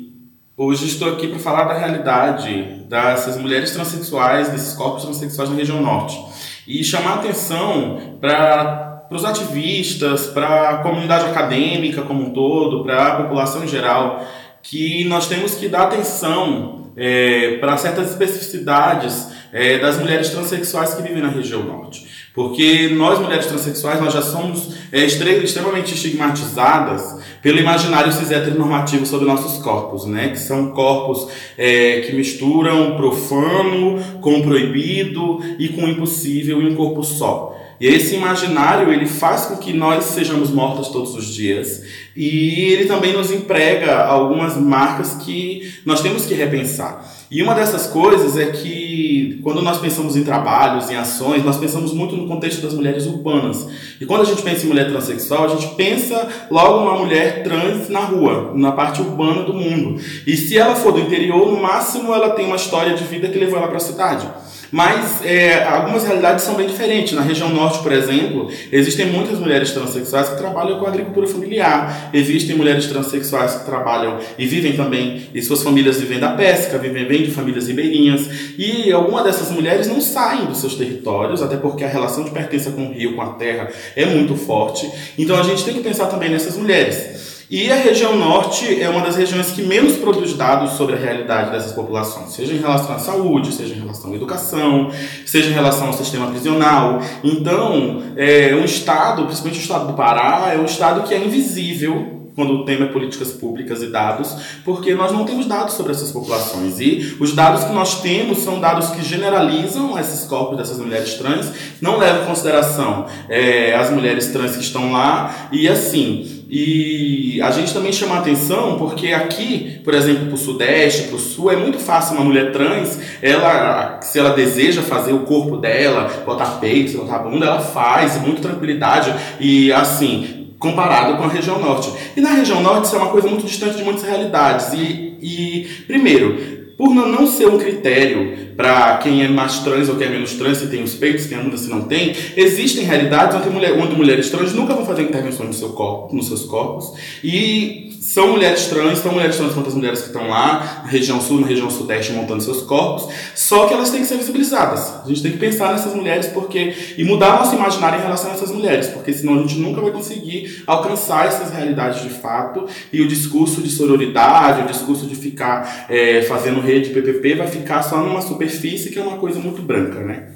hoje 0.61 0.87
estou 0.87 1.13
aqui 1.13 1.25
para 1.25 1.39
falar 1.39 1.63
da 1.63 1.73
realidade 1.73 2.83
dessas 2.89 3.37
mulheres 3.37 3.71
transexuais, 3.71 4.49
desses 4.49 4.73
corpos 4.73 5.03
transexuais 5.03 5.49
na 5.49 5.55
região 5.55 5.81
norte. 5.81 6.19
E 6.67 6.83
chamar 6.83 7.15
atenção 7.15 8.17
para 8.19 9.07
os 9.09 9.23
ativistas, 9.23 10.27
para 10.27 10.69
a 10.69 10.77
comunidade 10.79 11.25
acadêmica 11.25 12.01
como 12.01 12.23
um 12.23 12.33
todo, 12.33 12.83
para 12.83 13.07
a 13.07 13.15
população 13.23 13.63
em 13.63 13.67
geral, 13.69 14.21
que 14.61 15.05
nós 15.05 15.27
temos 15.27 15.55
que 15.55 15.69
dar 15.69 15.83
atenção 15.83 16.78
é, 16.95 17.57
para 17.59 17.77
certas 17.77 18.09
especificidades 18.11 19.27
é, 19.51 19.79
das 19.79 19.97
mulheres 19.97 20.29
transexuais 20.29 20.93
que 20.93 21.01
vivem 21.01 21.21
na 21.21 21.29
região 21.29 21.63
norte. 21.63 22.07
Porque 22.33 22.89
nós, 22.89 23.19
mulheres 23.19 23.47
transexuais, 23.47 23.99
nós 23.99 24.13
já 24.13 24.21
somos 24.21 24.75
é, 24.91 25.03
extremamente 25.03 25.93
estigmatizadas 25.93 27.19
pelo 27.41 27.59
imaginário 27.59 28.11
cis 28.11 28.31
heteronormativo 28.31 29.05
sobre 29.05 29.27
nossos 29.27 29.61
corpos, 29.61 30.05
né? 30.05 30.29
Que 30.29 30.39
são 30.39 30.71
corpos 30.71 31.27
é, 31.57 32.01
que 32.01 32.15
misturam 32.15 32.95
profano 32.95 33.99
com 34.21 34.41
proibido 34.41 35.39
e 35.57 35.69
com 35.69 35.87
impossível 35.87 36.61
em 36.61 36.71
um 36.71 36.75
corpo 36.75 37.03
só. 37.03 37.58
E 37.79 37.87
esse 37.87 38.15
imaginário 38.15 38.91
ele 38.91 39.05
faz 39.05 39.45
com 39.45 39.55
que 39.55 39.71
nós 39.71 40.05
sejamos 40.05 40.49
mortas 40.49 40.89
todos 40.89 41.15
os 41.15 41.33
dias 41.33 41.83
e 42.15 42.73
ele 42.73 42.85
também 42.85 43.13
nos 43.13 43.31
emprega 43.31 44.03
algumas 44.03 44.57
marcas 44.57 45.13
que 45.13 45.73
nós 45.85 46.01
temos 46.01 46.25
que 46.25 46.33
repensar. 46.33 47.05
E 47.31 47.41
uma 47.43 47.53
dessas 47.53 47.87
coisas 47.87 48.35
é 48.35 48.47
que 48.47 49.39
quando 49.43 49.61
nós 49.61 49.77
pensamos 49.77 50.17
em 50.17 50.23
trabalhos, 50.23 50.89
em 50.89 50.95
ações, 50.95 51.45
nós 51.45 51.57
pensamos 51.57 51.93
muito 51.93 52.17
no 52.17 52.27
contexto 52.27 52.61
das 52.61 52.73
mulheres 52.73 53.05
urbanas. 53.05 53.67
E 54.01 54.05
quando 54.05 54.23
a 54.23 54.25
gente 54.25 54.41
pensa 54.41 54.65
em 54.65 54.69
mulher 54.69 54.89
transexual, 54.89 55.45
a 55.45 55.47
gente 55.47 55.75
pensa 55.75 56.27
logo 56.49 56.79
uma 56.79 56.97
mulher 56.97 57.43
trans 57.43 57.87
na 57.87 57.99
rua, 57.99 58.51
na 58.55 58.71
parte 58.71 58.99
urbana 58.99 59.43
do 59.43 59.53
mundo. 59.53 60.01
E 60.25 60.35
se 60.35 60.57
ela 60.57 60.75
for 60.75 60.91
do 60.91 60.99
interior, 60.99 61.51
no 61.51 61.61
máximo 61.61 62.13
ela 62.13 62.31
tem 62.31 62.47
uma 62.47 62.55
história 62.55 62.95
de 62.95 63.03
vida 63.03 63.29
que 63.29 63.37
levou 63.37 63.59
ela 63.59 63.67
para 63.67 63.77
a 63.77 63.81
cidade. 63.81 64.27
Mas 64.71 65.25
é, 65.25 65.63
algumas 65.63 66.03
realidades 66.03 66.43
são 66.43 66.55
bem 66.55 66.67
diferentes. 66.67 67.13
Na 67.13 67.21
região 67.21 67.49
norte, 67.49 67.79
por 67.79 67.91
exemplo, 67.91 68.49
existem 68.71 69.07
muitas 69.07 69.39
mulheres 69.39 69.71
transexuais 69.71 70.29
que 70.29 70.37
trabalham 70.37 70.79
com 70.79 70.85
agricultura 70.85 71.27
familiar. 71.27 72.09
Existem 72.13 72.55
mulheres 72.55 72.87
transexuais 72.87 73.55
que 73.55 73.65
trabalham 73.65 74.19
e 74.37 74.45
vivem 74.45 74.73
também, 74.73 75.27
e 75.33 75.41
suas 75.41 75.63
famílias 75.63 75.99
vivem 75.99 76.19
da 76.19 76.29
pesca, 76.29 76.77
vivem 76.77 77.05
bem 77.05 77.23
de 77.23 77.31
famílias 77.31 77.67
ribeirinhas. 77.67 78.29
E 78.57 78.91
algumas 78.91 79.23
dessas 79.23 79.49
mulheres 79.49 79.87
não 79.87 79.99
saem 80.01 80.45
dos 80.45 80.59
seus 80.59 80.75
territórios, 80.75 81.41
até 81.41 81.57
porque 81.57 81.83
a 81.83 81.87
relação 81.87 82.23
de 82.23 82.31
pertença 82.31 82.71
com 82.71 82.87
o 82.87 82.93
rio, 82.93 83.15
com 83.15 83.21
a 83.21 83.33
terra, 83.33 83.69
é 83.95 84.05
muito 84.05 84.35
forte. 84.35 84.89
Então 85.17 85.37
a 85.39 85.43
gente 85.43 85.63
tem 85.63 85.73
que 85.73 85.81
pensar 85.81 86.07
também 86.07 86.29
nessas 86.29 86.55
mulheres. 86.55 87.28
E 87.49 87.71
a 87.71 87.75
região 87.75 88.15
norte 88.15 88.79
é 88.79 88.87
uma 88.87 89.01
das 89.01 89.15
regiões 89.15 89.49
que 89.49 89.63
menos 89.63 89.97
produz 89.97 90.33
dados 90.33 90.73
sobre 90.73 90.93
a 90.93 90.99
realidade 90.99 91.49
dessas 91.49 91.71
populações, 91.71 92.31
seja 92.31 92.53
em 92.53 92.59
relação 92.59 92.95
à 92.95 92.99
saúde, 92.99 93.51
seja 93.51 93.73
em 93.73 93.79
relação 93.79 94.11
à 94.11 94.15
educação, 94.15 94.91
seja 95.25 95.49
em 95.49 95.53
relação 95.53 95.87
ao 95.87 95.93
sistema 95.93 96.27
prisional. 96.27 97.01
Então, 97.23 98.03
é 98.15 98.53
um 98.53 98.63
estado, 98.63 99.25
principalmente 99.25 99.59
o 99.59 99.63
estado 99.63 99.87
do 99.87 99.93
Pará, 99.93 100.51
é 100.53 100.59
um 100.59 100.65
estado 100.65 101.07
que 101.07 101.13
é 101.15 101.17
invisível 101.17 102.19
quando 102.35 102.53
o 102.53 102.65
tema 102.65 102.85
é 102.85 102.87
políticas 102.89 103.31
públicas 103.31 103.81
e 103.81 103.87
dados, 103.87 104.33
porque 104.63 104.93
nós 104.93 105.11
não 105.11 105.25
temos 105.25 105.47
dados 105.47 105.73
sobre 105.73 105.91
essas 105.91 106.11
populações. 106.11 106.79
E 106.79 107.17
os 107.19 107.33
dados 107.33 107.63
que 107.63 107.73
nós 107.73 107.99
temos 107.99 108.37
são 108.39 108.59
dados 108.59 108.91
que 108.91 109.03
generalizam 109.03 109.97
esses 109.99 110.25
corpos 110.25 110.55
dessas 110.55 110.77
mulheres 110.77 111.15
trans, 111.15 111.51
não 111.81 111.97
levam 111.97 112.23
em 112.23 112.25
consideração 112.27 113.07
é, 113.27 113.75
as 113.75 113.89
mulheres 113.89 114.27
trans 114.27 114.55
que 114.55 114.63
estão 114.63 114.91
lá, 114.91 115.49
e 115.51 115.67
assim. 115.67 116.38
E 116.49 117.39
a 117.43 117.51
gente 117.51 117.71
também 117.71 117.93
chama 117.93 118.17
atenção 118.17 118.75
porque 118.79 119.09
aqui, 119.09 119.79
por 119.83 119.93
exemplo, 119.93 120.25
para 120.25 120.33
o 120.33 120.37
Sudeste, 120.37 121.03
para 121.03 121.15
o 121.15 121.19
Sul, 121.19 121.51
é 121.51 121.55
muito 121.55 121.77
fácil 121.77 122.15
uma 122.15 122.25
mulher 122.25 122.51
trans, 122.51 122.99
ela, 123.21 123.99
se 124.01 124.17
ela 124.17 124.31
deseja 124.31 124.81
fazer 124.81 125.13
o 125.13 125.19
corpo 125.19 125.57
dela, 125.57 126.23
botar 126.25 126.59
peito, 126.59 126.97
botar 126.97 127.19
bunda, 127.19 127.45
ela 127.45 127.59
faz, 127.59 128.17
com 128.17 128.25
muita 128.25 128.41
tranquilidade. 128.41 129.13
E 129.39 129.71
assim, 129.71 130.47
comparado 130.57 131.17
com 131.17 131.23
a 131.23 131.27
região 131.27 131.59
norte. 131.59 131.93
E 132.17 132.21
na 132.21 132.31
região 132.31 132.61
norte 132.61 132.85
isso 132.85 132.95
é 132.95 132.99
uma 132.99 133.11
coisa 133.11 133.27
muito 133.27 133.45
distante 133.45 133.77
de 133.77 133.83
muitas 133.83 134.03
realidades. 134.03 134.73
E, 134.73 135.17
e 135.21 135.67
primeiro, 135.85 136.58
por 136.79 136.95
não 136.95 137.27
ser 137.27 137.45
um 137.45 137.57
critério 137.57 138.53
para 138.55 138.99
quem 138.99 139.21
é 139.21 139.27
mais 139.27 139.59
trans 139.59 139.89
ou 139.89 139.97
quem 139.97 140.07
é 140.07 140.09
menos 140.09 140.35
trans, 140.35 140.59
se 140.59 140.67
tem 140.67 140.81
os 140.81 140.95
peitos, 140.95 141.23
se 141.23 141.27
tem 141.27 141.37
a 141.37 141.41
bunda, 141.41 141.57
se 141.57 141.69
não 141.69 141.81
tem, 141.81 142.15
existem 142.37 142.85
realidades 142.85 143.35
onde, 143.35 143.49
mulher, 143.49 143.73
onde 143.73 143.97
mulheres 143.97 144.29
trans 144.29 144.53
nunca 144.53 144.73
vão 144.73 144.85
fazer 144.85 145.01
intervenções 145.01 145.49
no 145.49 145.53
seu 145.53 145.69
corpo, 145.73 146.15
nos 146.15 146.27
seus 146.27 146.45
corpos. 146.45 146.93
E 147.21 147.88
são 148.01 148.29
mulheres 148.29 148.67
trans, 148.67 148.99
são 148.99 149.11
mulheres 149.11 149.35
trans 149.35 149.53
quanto 149.53 149.67
as 149.67 149.75
mulheres 149.75 150.01
que 150.01 150.07
estão 150.07 150.29
lá, 150.29 150.81
na 150.83 150.89
região 150.89 151.21
sul, 151.21 151.39
na 151.41 151.47
região 151.47 151.69
sudeste, 151.69 152.13
montando 152.13 152.41
seus 152.41 152.61
corpos, 152.61 153.13
só 153.35 153.67
que 153.67 153.73
elas 153.73 153.89
têm 153.89 154.01
que 154.01 154.07
ser 154.07 154.17
visibilizadas. 154.17 155.03
A 155.03 155.07
gente 155.07 155.21
tem 155.21 155.31
que 155.31 155.37
pensar 155.37 155.71
nessas 155.71 155.93
mulheres 155.93 156.27
porque 156.27 156.73
e 156.97 157.03
mudar 157.03 157.39
nosso 157.39 157.55
imaginário 157.55 157.99
em 157.99 158.01
relação 158.01 158.31
a 158.31 158.33
essas 158.33 158.51
mulheres, 158.51 158.87
porque 158.87 159.13
senão 159.13 159.35
a 159.35 159.41
gente 159.41 159.59
nunca 159.59 159.81
vai 159.81 159.91
conseguir 159.91 160.63
alcançar 160.65 161.27
essas 161.27 161.51
realidades 161.51 162.01
de 162.01 162.09
fato 162.09 162.65
e 162.91 163.01
o 163.01 163.07
discurso 163.07 163.61
de 163.61 163.69
sororidade, 163.69 164.63
o 164.63 164.67
discurso 164.67 165.05
de 165.05 165.15
ficar 165.15 165.87
é, 165.89 166.21
fazendo 166.23 166.61
rede 166.61 166.89
PPP 166.89 167.35
vai 167.35 167.47
ficar 167.47 167.81
só 167.83 167.97
numa 167.97 168.21
superfície 168.21 168.89
que 168.89 168.99
é 168.99 169.01
uma 169.01 169.17
coisa 169.17 169.39
muito 169.39 169.61
branca, 169.61 169.99
né? 169.99 170.29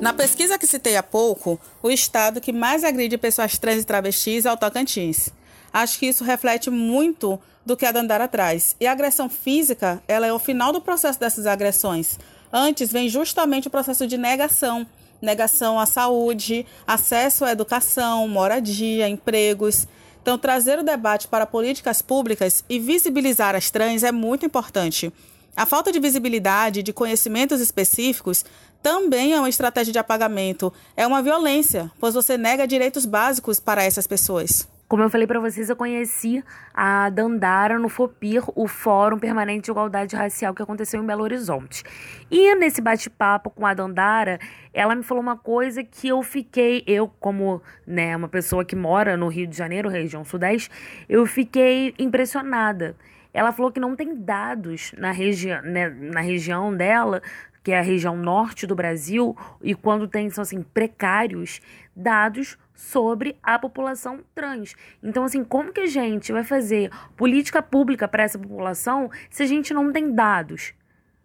Na 0.00 0.12
pesquisa 0.12 0.56
que 0.56 0.66
citei 0.66 0.96
há 0.96 1.02
pouco, 1.02 1.58
o 1.82 1.90
estado 1.90 2.40
que 2.40 2.52
mais 2.52 2.84
agride 2.84 3.18
pessoas 3.18 3.58
trans 3.58 3.82
e 3.82 3.84
travestis 3.84 4.46
é 4.46 4.52
o 4.52 4.56
Tocantins. 4.56 5.30
Acho 5.72 5.98
que 5.98 6.06
isso 6.06 6.22
reflete 6.22 6.70
muito 6.70 7.38
do 7.66 7.76
que 7.76 7.84
a 7.84 7.90
Dandara 7.90 8.28
traz. 8.28 8.76
E 8.78 8.86
a 8.86 8.92
agressão 8.92 9.28
física, 9.28 10.00
ela 10.06 10.24
é 10.24 10.32
o 10.32 10.38
final 10.38 10.72
do 10.72 10.80
processo 10.80 11.18
dessas 11.18 11.46
agressões. 11.46 12.16
Antes 12.52 12.92
vem 12.92 13.08
justamente 13.08 13.66
o 13.66 13.70
processo 13.70 14.06
de 14.06 14.16
negação. 14.16 14.86
Negação 15.20 15.80
à 15.80 15.84
saúde, 15.84 16.64
acesso 16.86 17.44
à 17.44 17.50
educação, 17.50 18.28
moradia, 18.28 19.08
empregos. 19.08 19.88
Então, 20.22 20.38
trazer 20.38 20.78
o 20.78 20.84
debate 20.84 21.26
para 21.26 21.44
políticas 21.44 22.00
públicas 22.00 22.64
e 22.68 22.78
visibilizar 22.78 23.56
as 23.56 23.68
trans 23.68 24.04
é 24.04 24.12
muito 24.12 24.46
importante. 24.46 25.12
A 25.58 25.66
falta 25.66 25.90
de 25.90 25.98
visibilidade, 25.98 26.84
de 26.84 26.92
conhecimentos 26.92 27.60
específicos, 27.60 28.44
também 28.82 29.32
é 29.32 29.38
uma 29.38 29.48
estratégia 29.48 29.92
de 29.92 29.98
apagamento. 29.98 30.72
É 30.96 31.06
uma 31.06 31.22
violência, 31.22 31.90
pois 31.98 32.14
você 32.14 32.36
nega 32.36 32.66
direitos 32.66 33.04
básicos 33.04 33.60
para 33.60 33.82
essas 33.82 34.06
pessoas. 34.06 34.68
Como 34.88 35.02
eu 35.02 35.10
falei 35.10 35.26
para 35.26 35.38
vocês, 35.38 35.68
eu 35.68 35.76
conheci 35.76 36.42
a 36.72 37.10
Dandara 37.10 37.78
no 37.78 37.90
FOPIR, 37.90 38.42
o 38.54 38.66
Fórum 38.66 39.18
Permanente 39.18 39.66
de 39.66 39.70
Igualdade 39.70 40.16
Racial 40.16 40.54
que 40.54 40.62
aconteceu 40.62 41.02
em 41.02 41.04
Belo 41.06 41.22
Horizonte. 41.22 41.84
E 42.30 42.54
nesse 42.54 42.80
bate-papo 42.80 43.50
com 43.50 43.66
a 43.66 43.74
Dandara, 43.74 44.38
ela 44.72 44.94
me 44.94 45.02
falou 45.02 45.22
uma 45.22 45.36
coisa 45.36 45.84
que 45.84 46.08
eu 46.08 46.22
fiquei, 46.22 46.82
eu 46.86 47.06
como 47.20 47.60
né, 47.86 48.16
uma 48.16 48.28
pessoa 48.28 48.64
que 48.64 48.74
mora 48.74 49.14
no 49.14 49.28
Rio 49.28 49.46
de 49.46 49.54
Janeiro, 49.54 49.90
região 49.90 50.24
sudeste, 50.24 50.70
eu 51.06 51.26
fiquei 51.26 51.94
impressionada. 51.98 52.96
Ela 53.34 53.52
falou 53.52 53.70
que 53.70 53.78
não 53.78 53.94
tem 53.94 54.14
dados 54.16 54.92
na, 54.96 55.10
regi 55.10 55.48
né, 55.64 55.90
na 55.90 56.20
região 56.20 56.74
dela 56.74 57.20
que 57.68 57.72
é 57.72 57.78
a 57.78 57.82
região 57.82 58.16
norte 58.16 58.66
do 58.66 58.74
Brasil, 58.74 59.36
e 59.62 59.74
quando 59.74 60.08
tem, 60.08 60.30
são 60.30 60.40
assim, 60.40 60.62
precários, 60.62 61.60
dados 61.94 62.56
sobre 62.74 63.36
a 63.42 63.58
população 63.58 64.24
trans. 64.34 64.74
Então, 65.02 65.22
assim, 65.22 65.44
como 65.44 65.70
que 65.70 65.82
a 65.82 65.86
gente 65.86 66.32
vai 66.32 66.42
fazer 66.42 66.90
política 67.14 67.60
pública 67.60 68.08
para 68.08 68.22
essa 68.22 68.38
população 68.38 69.10
se 69.28 69.42
a 69.42 69.46
gente 69.46 69.74
não 69.74 69.92
tem 69.92 70.14
dados? 70.14 70.72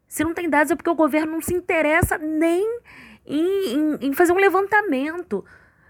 Se 0.05 0.21
não 0.25 0.33
tem 0.33 0.49
dados 0.49 0.69
é 0.69 0.75
porque 0.75 0.89
o 0.89 0.95
governo 0.95 1.31
não 1.31 1.41
se 1.41 1.53
interessa 1.53 2.17
nem 2.17 2.81
em, 3.25 3.73
em, 3.73 4.07
em 4.07 4.13
fazer 4.13 4.33
um 4.33 4.37
levantamento, 4.37 5.45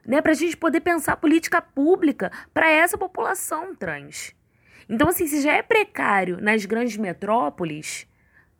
né, 0.06 0.22
para 0.22 0.34
a 0.34 0.36
gente 0.36 0.56
poder 0.56 0.82
pensar 0.82 1.18
política 1.18 1.64
pública 1.64 2.32
para 2.54 2.70
essa 2.70 2.96
população 2.96 3.74
trans. 3.74 4.36
Então, 4.88 5.10
assim, 5.10 5.26
se 5.26 5.42
já 5.42 5.54
é 5.54 5.64
precário 5.64 6.40
nas 6.40 6.64
grandes 6.64 6.96
metrópoles, 6.96 8.06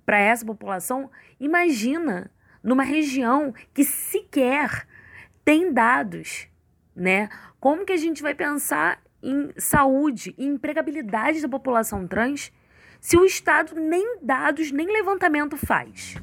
para 0.06 0.20
essa 0.20 0.46
população, 0.46 1.10
imagina 1.40 2.32
numa 2.64 2.84
região 2.84 3.54
que 3.74 3.84
sequer 3.84 4.88
tem 5.44 5.72
dados, 5.74 6.48
né? 6.96 7.30
Como 7.60 7.86
que 7.86 7.94
a 7.94 7.98
gente 7.98 8.22
vai 8.22 8.34
pensar 8.34 9.02
em 9.22 9.52
saúde 9.58 10.34
e 10.38 10.46
empregabilidade 10.46 11.42
da 11.42 11.50
população 11.50 12.08
trans 12.08 12.52
se 13.00 13.18
o 13.18 13.26
Estado 13.26 13.76
nem 13.76 14.20
dados, 14.22 14.72
nem 14.72 14.88
levantamento 14.88 15.58
faz? 15.58 16.16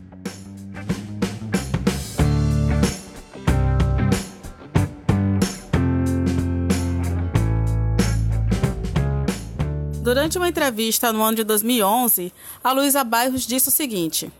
Durante 10.00 10.38
uma 10.38 10.48
entrevista 10.48 11.12
no 11.12 11.22
ano 11.22 11.36
de 11.36 11.44
2011, 11.44 12.32
a 12.64 12.72
Luísa 12.72 13.04
Bairros 13.04 13.46
disse 13.46 13.68
o 13.68 13.72
seguinte: 13.72 14.32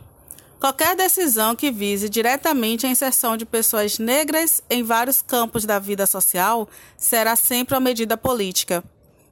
Qualquer 0.59 0.95
decisão 0.95 1.55
que 1.55 1.69
vise 1.71 2.09
diretamente 2.09 2.87
a 2.87 2.89
inserção 2.89 3.37
de 3.37 3.45
pessoas 3.45 3.99
negras 3.99 4.63
em 4.71 4.81
vários 4.81 5.21
campos 5.21 5.63
da 5.63 5.77
vida 5.77 6.07
social 6.07 6.67
será 6.97 7.35
sempre 7.35 7.75
uma 7.75 7.79
medida 7.79 8.17
política. 8.17 8.83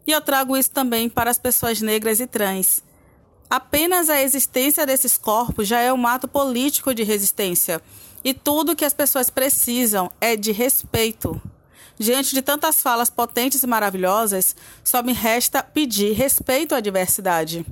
E 0.05 0.11
eu 0.11 0.21
trago 0.21 0.55
isso 0.55 0.69
também 0.69 1.09
para 1.09 1.31
as 1.31 1.39
pessoas 1.39 1.81
negras 1.81 2.19
e 2.19 2.27
trans. 2.27 2.83
Apenas 3.49 4.07
a 4.07 4.21
existência 4.21 4.85
desses 4.85 5.17
corpos 5.17 5.67
já 5.67 5.79
é 5.79 5.91
um 5.91 6.05
ato 6.05 6.27
político 6.27 6.93
de 6.93 7.01
resistência. 7.01 7.81
E 8.23 8.35
tudo 8.35 8.75
que 8.75 8.85
as 8.85 8.93
pessoas 8.93 9.31
precisam 9.31 10.11
é 10.21 10.35
de 10.35 10.51
respeito. 10.51 11.41
Diante 11.99 12.33
de 12.33 12.41
tantas 12.41 12.81
falas 12.81 13.09
potentes 13.09 13.61
e 13.61 13.67
maravilhosas, 13.67 14.55
só 14.85 15.03
me 15.03 15.11
resta 15.11 15.61
pedir 15.61 16.13
respeito 16.13 16.73
à 16.73 16.79
diversidade. 16.79 17.65